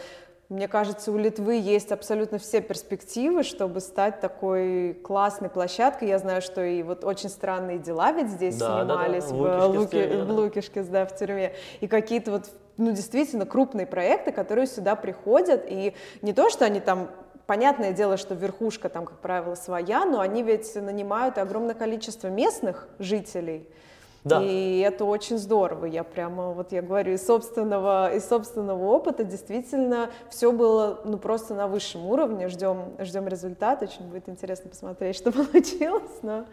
мне 0.49 0.69
кажется, 0.69 1.11
у 1.11 1.17
Литвы 1.17 1.55
есть 1.55 1.91
абсолютно 1.91 2.37
все 2.37 2.61
перспективы, 2.61 3.43
чтобы 3.43 3.81
стать 3.81 4.21
такой 4.21 4.93
классной 4.93 5.49
площадкой. 5.49 6.07
Я 6.07 6.19
знаю, 6.19 6.41
что 6.41 6.63
и 6.63 6.83
вот 6.83 7.03
очень 7.03 7.29
странные 7.29 7.79
дела 7.79 8.13
ведь 8.13 8.29
здесь 8.29 8.55
да, 8.55 8.79
снимались 8.81 9.25
да, 9.25 9.31
да. 9.31 9.67
В, 9.67 9.77
Луки, 9.77 10.07
в, 10.07 10.25
в 10.25 10.31
Лукишке, 10.31 10.83
да, 10.83 11.05
в 11.05 11.13
тюрьме. 11.17 11.53
И 11.81 11.87
какие-то 11.87 12.31
вот, 12.31 12.45
ну, 12.77 12.91
действительно 12.91 13.45
крупные 13.45 13.85
проекты, 13.85 14.31
которые 14.31 14.67
сюда 14.67 14.95
приходят. 14.95 15.65
И 15.67 15.93
не 16.21 16.31
то, 16.31 16.49
что 16.49 16.63
они 16.63 16.79
там 16.79 17.09
Понятное 17.47 17.93
дело, 17.93 18.17
что 18.17 18.35
верхушка 18.35 18.89
там, 18.89 19.05
как 19.05 19.19
правило, 19.19 19.55
своя, 19.55 20.03
но 20.03 20.19
они 20.19 20.43
ведь 20.43 20.75
нанимают 20.75 21.37
огромное 21.37 21.75
количество 21.75 22.27
местных 22.27 22.89
жителей, 22.99 23.65
да. 24.27 24.43
И 24.43 24.79
это 24.79 25.05
очень 25.05 25.37
здорово. 25.37 25.85
Я 25.85 26.03
прямо, 26.03 26.51
вот 26.51 26.71
я 26.71 26.81
говорю, 26.81 27.13
из 27.13 27.25
собственного, 27.25 28.13
из 28.13 28.27
собственного 28.27 28.85
опыта 28.85 29.23
действительно 29.23 30.09
все 30.29 30.51
было 30.51 30.99
ну, 31.05 31.17
просто 31.17 31.53
на 31.53 31.67
высшем 31.67 32.05
уровне. 32.05 32.49
Ждем, 32.49 32.93
ждем 32.99 33.27
результат. 33.27 33.81
Очень 33.81 34.03
будет 34.09 34.27
интересно 34.29 34.69
посмотреть, 34.69 35.15
что 35.15 35.31
получилось. 35.31 36.19
Но... 36.21 36.45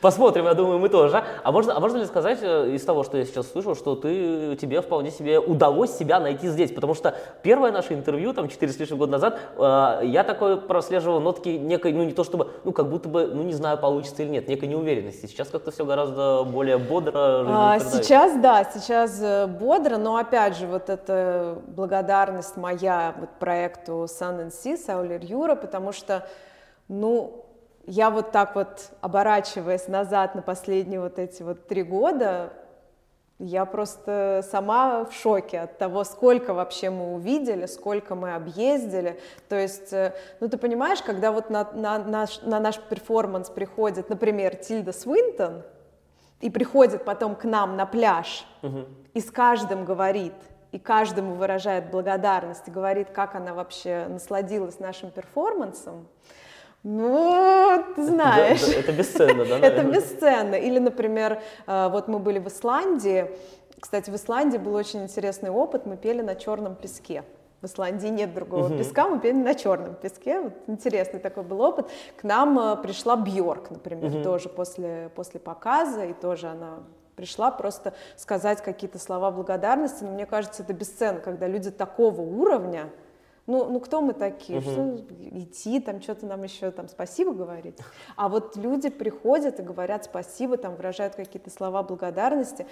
Посмотрим, 0.00 0.44
я 0.44 0.54
думаю, 0.54 0.78
мы 0.78 0.88
тоже. 0.88 1.22
А 1.42 1.52
можно, 1.52 1.76
а 1.76 1.80
можно 1.80 1.98
ли 1.98 2.04
сказать 2.06 2.38
э, 2.42 2.74
из 2.74 2.84
того, 2.84 3.04
что 3.04 3.16
я 3.16 3.24
сейчас 3.24 3.50
слышал, 3.50 3.74
что 3.74 3.96
ты, 3.96 4.56
тебе 4.56 4.80
вполне 4.82 5.10
себе 5.10 5.38
удалось 5.38 5.96
себя 5.96 6.20
найти 6.20 6.48
здесь? 6.48 6.72
Потому 6.72 6.94
что 6.94 7.14
первое 7.42 7.72
наше 7.72 7.94
интервью, 7.94 8.32
там, 8.32 8.48
4 8.48 8.72
с 8.72 8.78
лишним 8.78 8.98
года 8.98 9.12
назад, 9.12 9.38
э, 9.56 10.06
я 10.06 10.24
такое 10.24 10.56
прослеживал 10.56 11.20
нотки 11.20 11.48
некой, 11.48 11.92
ну, 11.92 12.04
не 12.04 12.12
то 12.12 12.24
чтобы, 12.24 12.50
ну, 12.64 12.72
как 12.72 12.88
будто 12.88 13.08
бы, 13.08 13.26
ну, 13.26 13.42
не 13.42 13.54
знаю, 13.54 13.78
получится 13.78 14.22
или 14.22 14.30
нет, 14.30 14.48
некой 14.48 14.68
неуверенности. 14.68 15.26
Сейчас 15.26 15.48
как-то 15.48 15.70
все 15.70 15.84
гораздо 15.84 16.44
более 16.44 16.78
бодро 16.78 17.21
а, 17.48 17.78
сейчас, 17.78 18.36
да, 18.40 18.64
сейчас 18.64 19.18
э, 19.20 19.46
бодро, 19.46 19.96
но 19.96 20.16
опять 20.16 20.56
же, 20.56 20.66
вот 20.66 20.90
эта 20.90 21.58
благодарность 21.68 22.56
моя 22.56 23.14
вот 23.18 23.30
проекту 23.38 24.04
Sun 24.04 24.46
and 24.46 24.50
Sea, 24.50 24.76
Sauler 24.76 25.24
Юра, 25.24 25.54
потому 25.54 25.92
что, 25.92 26.26
ну, 26.88 27.44
я 27.86 28.10
вот 28.10 28.30
так 28.32 28.54
вот, 28.54 28.90
оборачиваясь 29.00 29.88
назад 29.88 30.34
на 30.34 30.42
последние 30.42 31.00
вот 31.00 31.18
эти 31.18 31.42
вот 31.42 31.66
три 31.66 31.82
года, 31.82 32.52
я 33.38 33.64
просто 33.64 34.44
сама 34.48 35.04
в 35.04 35.12
шоке 35.12 35.60
от 35.60 35.78
того, 35.78 36.04
сколько 36.04 36.54
вообще 36.54 36.90
мы 36.90 37.14
увидели, 37.14 37.66
сколько 37.66 38.14
мы 38.14 38.34
объездили. 38.34 39.20
То 39.48 39.56
есть, 39.56 39.92
э, 39.92 40.14
ну 40.38 40.48
ты 40.48 40.56
понимаешь, 40.58 41.02
когда 41.02 41.32
вот 41.32 41.50
на, 41.50 41.68
на, 41.72 41.98
наш, 41.98 42.40
на 42.42 42.60
наш 42.60 42.78
перформанс 42.78 43.50
приходит, 43.50 44.08
например, 44.08 44.54
Тильда 44.54 44.92
Свинтон, 44.92 45.62
и 46.42 46.50
приходит 46.50 47.04
потом 47.04 47.34
к 47.34 47.44
нам 47.44 47.76
на 47.76 47.86
пляж 47.86 48.44
угу. 48.62 48.84
и 49.14 49.20
с 49.20 49.30
каждым 49.30 49.86
говорит, 49.86 50.34
и 50.72 50.78
каждому 50.78 51.36
выражает 51.36 51.90
благодарность, 51.90 52.68
и 52.68 52.70
говорит, 52.70 53.10
как 53.10 53.34
она 53.34 53.54
вообще 53.54 54.06
насладилась 54.08 54.78
нашим 54.80 55.10
перформансом, 55.10 56.08
ну, 56.82 57.84
ты 57.94 58.04
знаешь. 58.04 58.62
Это, 58.62 58.80
это, 58.80 58.92
бесценно, 58.92 59.44
да? 59.44 59.58
это 59.62 59.84
бесценно. 59.84 60.56
Или, 60.56 60.80
например, 60.80 61.40
э, 61.68 61.88
вот 61.88 62.08
мы 62.08 62.18
были 62.18 62.40
в 62.40 62.48
Исландии. 62.48 63.30
Кстати, 63.78 64.10
в 64.10 64.16
Исландии 64.16 64.58
был 64.58 64.74
очень 64.74 65.04
интересный 65.04 65.50
опыт. 65.50 65.86
Мы 65.86 65.96
пели 65.96 66.22
на 66.22 66.34
черном 66.34 66.74
песке 66.74 67.22
в 67.62 67.66
Исландии 67.66 68.08
нет 68.08 68.34
другого 68.34 68.66
угу. 68.66 68.78
песка, 68.78 69.08
мы 69.08 69.20
пели 69.20 69.36
на 69.36 69.54
черном 69.54 69.94
песке. 69.94 70.40
Вот 70.40 70.52
интересный 70.66 71.20
такой 71.20 71.44
был 71.44 71.60
опыт. 71.60 71.88
К 72.16 72.24
нам 72.24 72.58
э, 72.58 72.76
пришла 72.82 73.16
Бьорк, 73.16 73.70
например, 73.70 74.16
угу. 74.16 74.22
тоже 74.22 74.48
после, 74.48 75.10
после 75.14 75.38
показа, 75.38 76.04
и 76.04 76.12
тоже 76.12 76.48
она 76.48 76.80
пришла 77.14 77.52
просто 77.52 77.94
сказать 78.16 78.62
какие-то 78.62 78.98
слова 78.98 79.30
благодарности. 79.30 80.02
Но 80.02 80.10
мне 80.10 80.26
кажется, 80.26 80.64
это 80.64 80.72
бесценно, 80.72 81.20
когда 81.20 81.46
люди 81.46 81.70
такого 81.70 82.20
уровня, 82.20 82.90
ну, 83.46 83.66
ну 83.66 83.78
кто 83.78 84.00
мы 84.00 84.12
такие? 84.12 84.58
Угу. 84.58 84.70
Что 84.70 84.96
идти, 85.38 85.78
там 85.78 86.02
что-то 86.02 86.26
нам 86.26 86.42
еще 86.42 86.72
там 86.72 86.88
спасибо 86.88 87.32
говорить? 87.32 87.78
А 88.16 88.28
вот 88.28 88.56
люди 88.56 88.90
приходят 88.90 89.60
и 89.60 89.62
говорят 89.62 90.04
спасибо, 90.04 90.56
там 90.56 90.74
выражают 90.74 91.14
какие-то 91.14 91.50
слова 91.50 91.84
благодарности. 91.84 92.66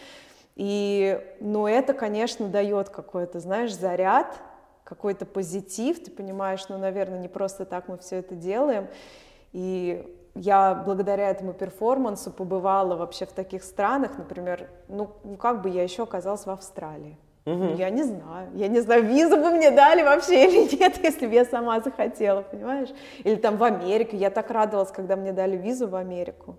И, 0.56 1.20
ну, 1.38 1.68
это, 1.68 1.94
конечно, 1.94 2.48
дает 2.48 2.88
какой-то, 2.90 3.38
знаешь, 3.38 3.72
заряд, 3.72 4.36
какой-то 4.90 5.24
позитив, 5.24 6.02
ты 6.02 6.10
понимаешь, 6.10 6.68
ну, 6.68 6.76
наверное, 6.76 7.20
не 7.20 7.28
просто 7.28 7.64
так 7.64 7.86
мы 7.86 7.96
все 7.96 8.16
это 8.16 8.34
делаем. 8.34 8.88
И 9.52 10.04
я 10.34 10.74
благодаря 10.74 11.30
этому 11.30 11.52
перформансу 11.52 12.32
побывала 12.32 12.96
вообще 12.96 13.24
в 13.24 13.30
таких 13.32 13.62
странах, 13.62 14.18
например, 14.18 14.68
ну, 14.88 15.10
ну 15.22 15.36
как 15.36 15.62
бы 15.62 15.68
я 15.68 15.84
еще 15.84 16.02
оказалась 16.02 16.44
в 16.44 16.50
Австралии. 16.50 17.16
Угу. 17.46 17.76
Я 17.76 17.90
не 17.90 18.02
знаю, 18.02 18.50
я 18.54 18.66
не 18.66 18.80
знаю, 18.80 19.04
визу 19.04 19.36
бы 19.36 19.50
мне 19.50 19.70
дали 19.70 20.02
вообще 20.02 20.46
или 20.46 20.76
нет, 20.76 20.98
если 21.04 21.28
бы 21.28 21.34
я 21.34 21.44
сама 21.44 21.80
захотела, 21.80 22.42
понимаешь? 22.42 22.90
Или 23.22 23.36
там 23.36 23.58
в 23.58 23.62
Америку, 23.62 24.16
я 24.16 24.30
так 24.30 24.50
радовалась, 24.50 24.90
когда 24.90 25.14
мне 25.14 25.32
дали 25.32 25.56
визу 25.56 25.86
в 25.86 25.94
Америку. 25.94 26.56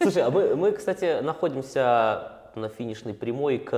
Слушай, 0.00 0.22
а 0.22 0.30
мы, 0.30 0.54
мы 0.54 0.70
кстати, 0.70 1.20
находимся 1.20 2.41
на 2.56 2.68
финишной 2.68 3.14
прямой 3.14 3.58
к 3.58 3.70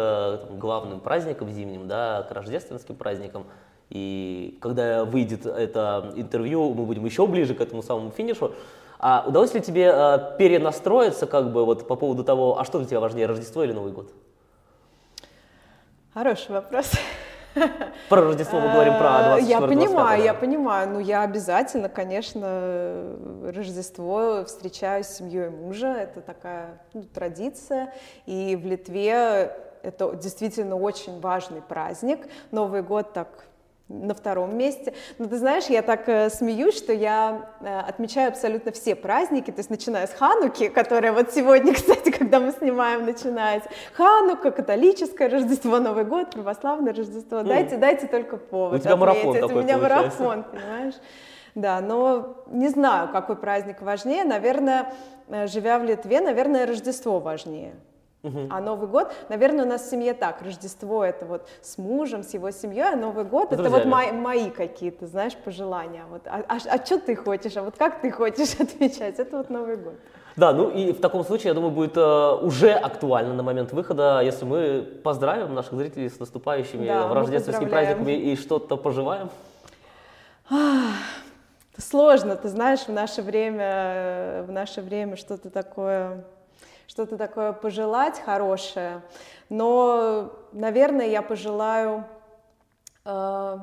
там, 0.46 0.58
главным 0.58 1.00
праздникам 1.00 1.50
зимним, 1.50 1.88
да, 1.88 2.26
к 2.28 2.32
рождественским 2.32 2.94
праздникам. 2.94 3.46
И 3.90 4.58
когда 4.60 5.04
выйдет 5.04 5.46
это 5.46 6.12
интервью, 6.16 6.72
мы 6.74 6.84
будем 6.84 7.04
еще 7.04 7.26
ближе 7.26 7.54
к 7.54 7.60
этому 7.60 7.82
самому 7.82 8.10
финишу. 8.10 8.52
А 8.98 9.24
удалось 9.26 9.52
ли 9.54 9.60
тебе 9.60 9.92
э, 9.94 10.36
перенастроиться 10.38 11.26
как 11.26 11.52
бы 11.52 11.64
вот 11.64 11.86
по 11.86 11.96
поводу 11.96 12.24
того, 12.24 12.58
а 12.58 12.64
что 12.64 12.78
для 12.78 12.88
тебя 12.88 13.00
важнее, 13.00 13.26
Рождество 13.26 13.62
или 13.62 13.72
Новый 13.72 13.92
год? 13.92 14.10
Хороший 16.14 16.52
вопрос. 16.52 16.92
Про 18.08 18.22
Рождество 18.22 18.60
мы 18.60 18.72
говорим 18.72 18.98
про 18.98 19.36
24 19.36 19.50
Я 19.50 19.60
понимаю, 19.60 20.22
я 20.22 20.34
понимаю. 20.34 20.90
Ну, 20.90 20.98
я 20.98 21.22
обязательно, 21.22 21.88
конечно, 21.88 23.16
Рождество 23.44 24.44
встречаю 24.44 25.04
с 25.04 25.08
семьей 25.08 25.50
мужа. 25.50 25.94
Это 25.94 26.20
такая 26.20 26.80
ну, 26.92 27.04
традиция. 27.04 27.92
И 28.26 28.56
в 28.56 28.66
Литве 28.66 29.52
это 29.82 30.14
действительно 30.16 30.76
очень 30.76 31.20
важный 31.20 31.62
праздник. 31.62 32.26
Новый 32.50 32.82
год 32.82 33.12
так 33.12 33.28
на 33.88 34.14
втором 34.14 34.56
месте. 34.56 34.94
Но 35.18 35.26
ты 35.26 35.36
знаешь, 35.36 35.66
я 35.66 35.82
так 35.82 36.08
э, 36.08 36.30
смеюсь, 36.30 36.76
что 36.76 36.92
я 36.92 37.50
э, 37.60 37.80
отмечаю 37.80 38.28
абсолютно 38.28 38.72
все 38.72 38.94
праздники, 38.94 39.50
то 39.50 39.58
есть 39.58 39.68
начиная 39.68 40.06
с 40.06 40.12
Хануки, 40.12 40.68
которая 40.68 41.12
вот 41.12 41.32
сегодня, 41.32 41.74
кстати, 41.74 42.10
когда 42.10 42.40
мы 42.40 42.52
снимаем, 42.52 43.04
начинается. 43.04 43.68
Ханука, 43.92 44.50
католическое 44.50 45.28
Рождество, 45.28 45.78
Новый 45.80 46.04
год, 46.04 46.30
православное 46.30 46.94
Рождество. 46.94 47.40
Mm. 47.40 47.44
Дайте, 47.44 47.76
дайте 47.76 48.06
только 48.06 48.38
повод. 48.38 48.80
У 48.80 48.82
тебя 48.82 48.96
марафон 48.96 49.34
такой 49.34 49.54
У 49.54 49.62
меня 49.62 49.78
получается. 49.78 50.22
марафон, 50.22 50.44
понимаешь? 50.44 50.94
Да, 51.54 51.80
но 51.80 52.44
не 52.48 52.68
знаю, 52.68 53.10
какой 53.12 53.36
праздник 53.36 53.82
важнее. 53.82 54.24
Наверное, 54.24 54.92
э, 55.28 55.46
живя 55.46 55.78
в 55.78 55.84
Литве, 55.84 56.20
наверное, 56.20 56.66
Рождество 56.66 57.20
важнее. 57.20 57.74
Угу. 58.24 58.48
А 58.48 58.60
Новый 58.60 58.88
год, 58.88 59.12
наверное, 59.28 59.66
у 59.66 59.68
нас 59.68 59.82
в 59.82 59.90
семье 59.90 60.14
так. 60.14 60.40
Рождество 60.40 61.04
это 61.04 61.26
вот 61.26 61.46
с 61.60 61.76
мужем, 61.76 62.22
с 62.22 62.32
его 62.32 62.50
семьей, 62.50 62.94
а 62.94 62.96
Новый 62.96 63.24
год 63.24 63.52
это 63.52 63.68
вот 63.68 63.84
мои, 63.84 64.12
мои 64.12 64.50
какие-то, 64.50 65.06
знаешь, 65.06 65.36
пожелания. 65.36 66.04
Вот, 66.10 66.22
а, 66.26 66.42
а, 66.48 66.56
а 66.56 66.84
что 66.84 66.98
ты 66.98 67.16
хочешь, 67.16 67.54
а 67.56 67.62
вот 67.62 67.76
как 67.76 68.00
ты 68.00 68.10
хочешь 68.10 68.54
отвечать? 68.58 69.18
Это 69.18 69.36
вот 69.36 69.50
Новый 69.50 69.76
год. 69.76 69.94
Да, 70.36 70.52
ну 70.52 70.70
и 70.70 70.92
в 70.92 71.00
таком 71.00 71.22
случае, 71.22 71.48
я 71.48 71.54
думаю, 71.54 71.70
будет 71.70 71.96
э, 71.96 72.34
уже 72.42 72.72
актуально 72.72 73.34
на 73.34 73.42
момент 73.42 73.72
выхода, 73.72 74.20
если 74.20 74.44
мы 74.44 74.82
поздравим 75.04 75.54
наших 75.54 75.74
зрителей 75.74 76.08
с 76.08 76.18
наступающими 76.18 76.86
да, 76.86 77.12
рождественскими 77.12 77.68
праздниками 77.68 78.12
и 78.12 78.36
что-то 78.36 78.76
пожелаем. 78.76 79.30
Сложно, 81.76 82.36
ты 82.36 82.48
знаешь, 82.48 82.80
в 82.80 82.88
наше 82.88 83.22
время, 83.22 84.44
в 84.46 84.50
наше 84.50 84.80
время 84.80 85.16
что-то 85.16 85.50
такое 85.50 86.24
что-то 86.94 87.18
такое 87.18 87.52
пожелать 87.52 88.20
хорошее. 88.20 89.02
Но, 89.48 90.32
наверное, 90.52 91.08
я 91.08 91.22
пожелаю, 91.22 92.04
э, 93.04 93.58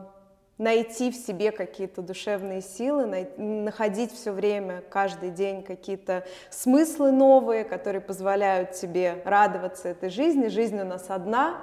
найти 0.57 1.11
в 1.11 1.15
себе 1.15 1.53
какие-то 1.53 2.01
душевные 2.01 2.61
силы, 2.61 3.05
находить 3.37 4.11
все 4.11 4.33
время, 4.33 4.83
каждый 4.89 5.29
день 5.29 5.63
какие-то 5.63 6.25
смыслы 6.49 7.13
новые, 7.13 7.63
которые 7.63 8.01
позволяют 8.01 8.73
тебе 8.73 9.21
радоваться 9.23 9.87
этой 9.87 10.09
жизни. 10.09 10.49
Жизнь 10.49 10.79
у 10.81 10.85
нас 10.85 11.05
одна, 11.07 11.61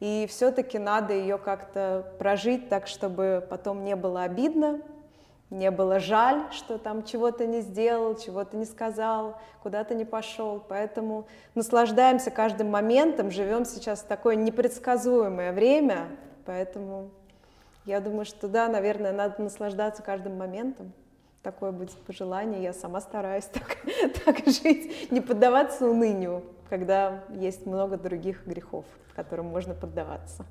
и 0.00 0.26
все-таки 0.30 0.78
надо 0.78 1.12
ее 1.12 1.36
как-то 1.36 2.10
прожить 2.18 2.70
так, 2.70 2.86
чтобы 2.86 3.46
потом 3.50 3.84
не 3.84 3.96
было 3.96 4.22
обидно, 4.22 4.80
не 5.50 5.70
было 5.70 6.00
жаль, 6.00 6.42
что 6.50 6.76
там 6.76 7.04
чего-то 7.04 7.46
не 7.46 7.60
сделал, 7.60 8.16
чего-то 8.16 8.56
не 8.56 8.64
сказал, 8.64 9.38
куда-то 9.62 9.94
не 9.94 10.04
пошел. 10.04 10.62
Поэтому 10.68 11.26
наслаждаемся 11.54 12.30
каждым 12.30 12.70
моментом, 12.70 13.30
живем 13.30 13.64
сейчас 13.64 14.00
в 14.00 14.06
такое 14.06 14.34
непредсказуемое 14.34 15.52
время, 15.52 16.08
поэтому 16.44 17.10
я 17.84 18.00
думаю, 18.00 18.24
что 18.24 18.48
да, 18.48 18.66
наверное, 18.66 19.12
надо 19.12 19.40
наслаждаться 19.40 20.02
каждым 20.02 20.36
моментом. 20.36 20.92
Такое 21.42 21.70
будет 21.70 21.96
пожелание, 21.98 22.60
я 22.60 22.72
сама 22.72 23.00
стараюсь 23.00 23.44
так, 23.52 23.76
так 24.24 24.38
жить, 24.46 25.12
не 25.12 25.20
поддаваться 25.20 25.88
унынию, 25.88 26.42
когда 26.68 27.22
есть 27.30 27.66
много 27.66 27.96
других 27.96 28.44
грехов, 28.46 28.84
которым 29.14 29.46
можно 29.46 29.74
поддаваться. 29.74 30.44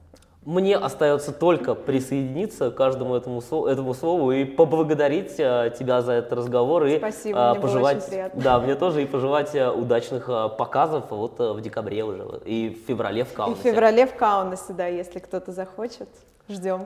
Мне 0.46 0.78
остается 0.78 1.32
только 1.32 1.74
присоединиться 1.74 2.70
к 2.70 2.76
каждому 2.76 3.16
этому, 3.16 3.42
этому 3.66 3.94
слову 3.96 4.32
и 4.32 4.46
поблагодарить 4.46 5.36
а, 5.40 5.72
тебя 5.72 6.04
за 6.04 6.14
этот 6.14 6.34
разговор 6.34 6.86
и 6.86 7.00
Спасибо, 7.00 7.50
а, 7.50 7.54
мне 7.54 7.62
пожелать, 7.62 7.96
было 7.96 8.04
очень 8.04 8.12
приятно. 8.12 8.42
да, 8.44 8.60
мне 8.60 8.76
тоже 8.76 9.02
и 9.02 9.06
пожелать 9.08 9.56
а, 9.56 9.72
удачных 9.72 10.28
показов 10.56 11.06
вот 11.10 11.40
в 11.40 11.62
декабре 11.62 12.04
уже 12.04 12.42
и 12.46 12.70
в 12.70 12.88
феврале 12.88 13.24
в 13.24 13.34
Каунасе. 13.34 13.60
И 13.60 13.62
в 13.62 13.64
феврале 13.64 14.06
в 14.06 14.16
Каунасе, 14.16 14.74
да, 14.74 14.86
если 14.86 15.18
кто-то 15.18 15.52
захочет, 15.52 16.10
ждем. 16.48 16.86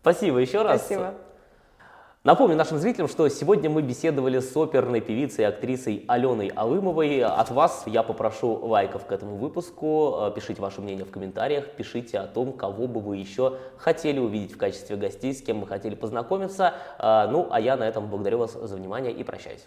Спасибо 0.00 0.38
еще 0.38 0.62
раз. 0.62 0.80
Спасибо. 0.80 1.12
Напомню 2.24 2.56
нашим 2.56 2.78
зрителям, 2.78 3.06
что 3.06 3.28
сегодня 3.28 3.68
мы 3.68 3.82
беседовали 3.82 4.40
с 4.40 4.56
оперной 4.56 5.02
певицей 5.02 5.42
и 5.42 5.46
актрисой 5.46 6.06
Аленой 6.08 6.48
Алымовой. 6.48 7.22
От 7.22 7.50
вас 7.50 7.82
я 7.84 8.02
попрошу 8.02 8.54
лайков 8.66 9.04
к 9.04 9.12
этому 9.12 9.36
выпуску, 9.36 10.14
э, 10.16 10.32
пишите 10.34 10.62
ваше 10.62 10.80
мнение 10.80 11.04
в 11.04 11.10
комментариях, 11.10 11.72
пишите 11.72 12.18
о 12.18 12.26
том, 12.26 12.54
кого 12.54 12.86
бы 12.86 13.00
вы 13.00 13.18
еще 13.18 13.58
хотели 13.76 14.20
увидеть 14.20 14.54
в 14.54 14.56
качестве 14.56 14.96
гостей, 14.96 15.34
с 15.34 15.42
кем 15.42 15.60
вы 15.60 15.66
хотели 15.66 15.94
познакомиться. 15.94 16.72
Э, 16.98 17.28
ну, 17.30 17.46
а 17.50 17.60
я 17.60 17.76
на 17.76 17.86
этом 17.86 18.08
благодарю 18.08 18.38
вас 18.38 18.54
за 18.54 18.74
внимание 18.74 19.12
и 19.12 19.22
прощаюсь. 19.22 19.66